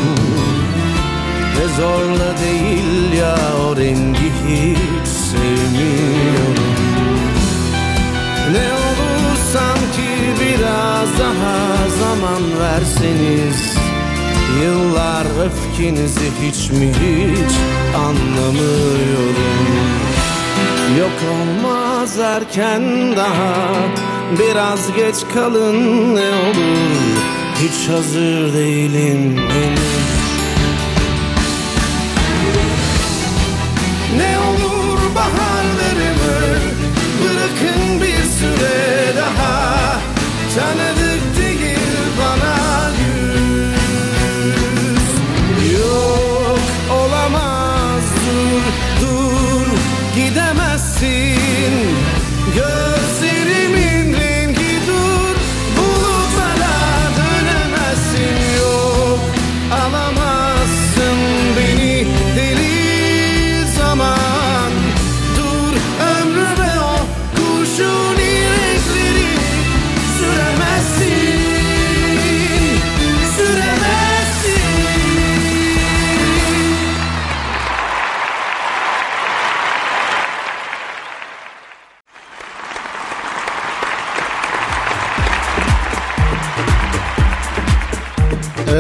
Ve 1.59 1.68
zorla 1.76 2.39
değil 2.39 3.12
ya 3.12 3.36
o 3.66 3.76
rengi 3.76 4.32
hiç 4.47 5.09
sevmiyorum. 5.09 6.55
Ne 8.53 8.72
olur 8.72 9.36
sanki 9.53 10.11
biraz 10.41 11.18
daha 11.18 11.89
zaman 11.99 12.43
verseniz 12.61 13.78
Yıllar 14.62 15.26
öfkenizi 15.47 16.30
hiç 16.43 16.70
mi 16.70 16.93
hiç 16.93 17.55
anlamıyorum. 17.97 19.34
Yok 20.99 21.32
olmaz 21.32 21.78
erken 22.07 23.16
daha 23.16 23.68
Biraz 24.38 24.94
geç 24.96 25.14
kalın 25.34 26.14
ne 26.14 26.28
olur. 26.28 27.18
Hiç 27.55 27.88
hazır 27.88 28.55
değilim 28.55 29.36
henüz. 29.36 29.78
Ne 34.16 34.38
olur 34.38 34.99
baharlarımı 35.14 36.59
Bırakın 37.22 38.01
bir 38.01 38.24
süre 38.38 39.16
daha. 39.16 40.01
Tanıdık 40.55 41.36
değil 41.38 41.78
bana 42.18 42.90
yüz. 42.90 43.78
Yok 45.72 46.61
olamaz 46.90 48.03
dur 48.26 48.62
dur 49.01 49.66
gidemezsin 50.14 51.38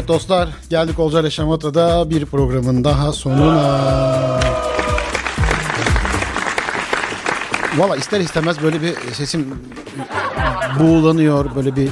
Dostlar 0.08 0.48
geldik 0.70 0.98
Olcay 0.98 1.30
Şamata'da 1.30 2.10
bir 2.10 2.26
programın 2.26 2.84
daha 2.84 3.12
sonuna. 3.12 4.40
Valla 7.76 7.96
ister 7.96 8.20
istemez 8.20 8.62
böyle 8.62 8.82
bir 8.82 8.94
sesim 9.12 9.54
buğulanıyor. 10.80 11.54
Böyle 11.54 11.76
bir 11.76 11.90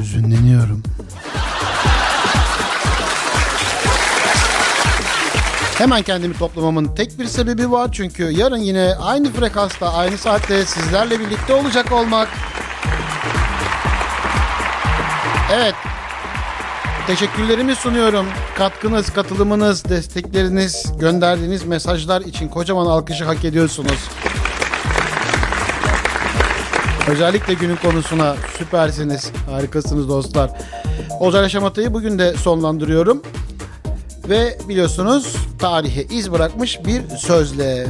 üzünleniyorum. 0.00 0.82
Hemen 5.78 6.02
kendimi 6.02 6.34
toplamamın 6.38 6.94
tek 6.94 7.18
bir 7.18 7.26
sebebi 7.26 7.70
var. 7.70 7.88
Çünkü 7.92 8.24
yarın 8.24 8.56
yine 8.56 8.94
aynı 9.00 9.32
frekansta, 9.32 9.94
aynı 9.94 10.18
saatte 10.18 10.64
sizlerle 10.64 11.20
birlikte 11.20 11.54
olacak 11.54 11.92
olmak. 11.92 12.28
Evet. 15.52 15.74
Teşekkürlerimi 17.06 17.74
sunuyorum. 17.74 18.26
Katkınız, 18.56 19.10
katılımınız, 19.10 19.84
destekleriniz, 19.84 20.92
gönderdiğiniz 20.98 21.64
mesajlar 21.64 22.20
için 22.20 22.48
kocaman 22.48 22.86
alkışı 22.86 23.24
hak 23.24 23.44
ediyorsunuz. 23.44 24.08
Özellikle 27.08 27.54
günün 27.54 27.76
konusuna 27.76 28.36
süpersiniz, 28.58 29.30
harikasınız 29.50 30.08
dostlar. 30.08 30.50
Olcay 31.20 31.48
Şamata'yı 31.48 31.94
bugün 31.94 32.18
de 32.18 32.34
sonlandırıyorum. 32.34 33.22
Ve 34.28 34.58
biliyorsunuz 34.68 35.36
tarihe 35.58 36.02
iz 36.02 36.32
bırakmış 36.32 36.78
bir 36.84 37.16
sözle. 37.16 37.86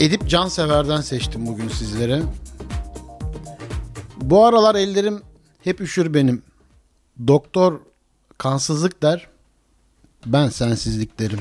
Edip 0.00 0.28
Cansever'den 0.28 1.00
seçtim 1.00 1.46
bugün 1.46 1.68
sizlere. 1.68 2.22
Bu 4.22 4.46
aralar 4.46 4.74
ellerim 4.74 5.22
hep 5.64 5.80
üşür 5.80 6.14
benim. 6.14 6.42
Doktor 7.26 7.80
kansızlık 8.38 9.02
der, 9.02 9.28
ben 10.26 10.48
sensizlik 10.48 11.18
derim. 11.18 11.38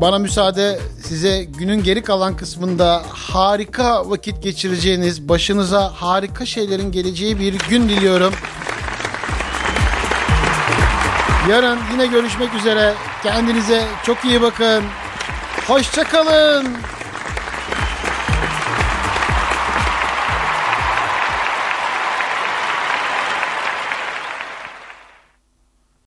Bana 0.00 0.18
müsaade 0.18 0.80
size 1.02 1.44
günün 1.44 1.82
geri 1.82 2.02
kalan 2.02 2.36
kısmında 2.36 3.02
harika 3.08 4.10
vakit 4.10 4.42
geçireceğiniz, 4.42 5.28
başınıza 5.28 5.92
harika 5.94 6.46
şeylerin 6.46 6.92
geleceği 6.92 7.40
bir 7.40 7.58
gün 7.68 7.88
diliyorum. 7.88 8.34
Yarın 11.50 11.78
yine 11.92 12.06
görüşmek 12.06 12.54
üzere. 12.54 12.94
Kendinize 13.22 13.86
çok 14.06 14.24
iyi 14.24 14.42
bakın. 14.42 14.84
Hoşçakalın. 15.66 16.66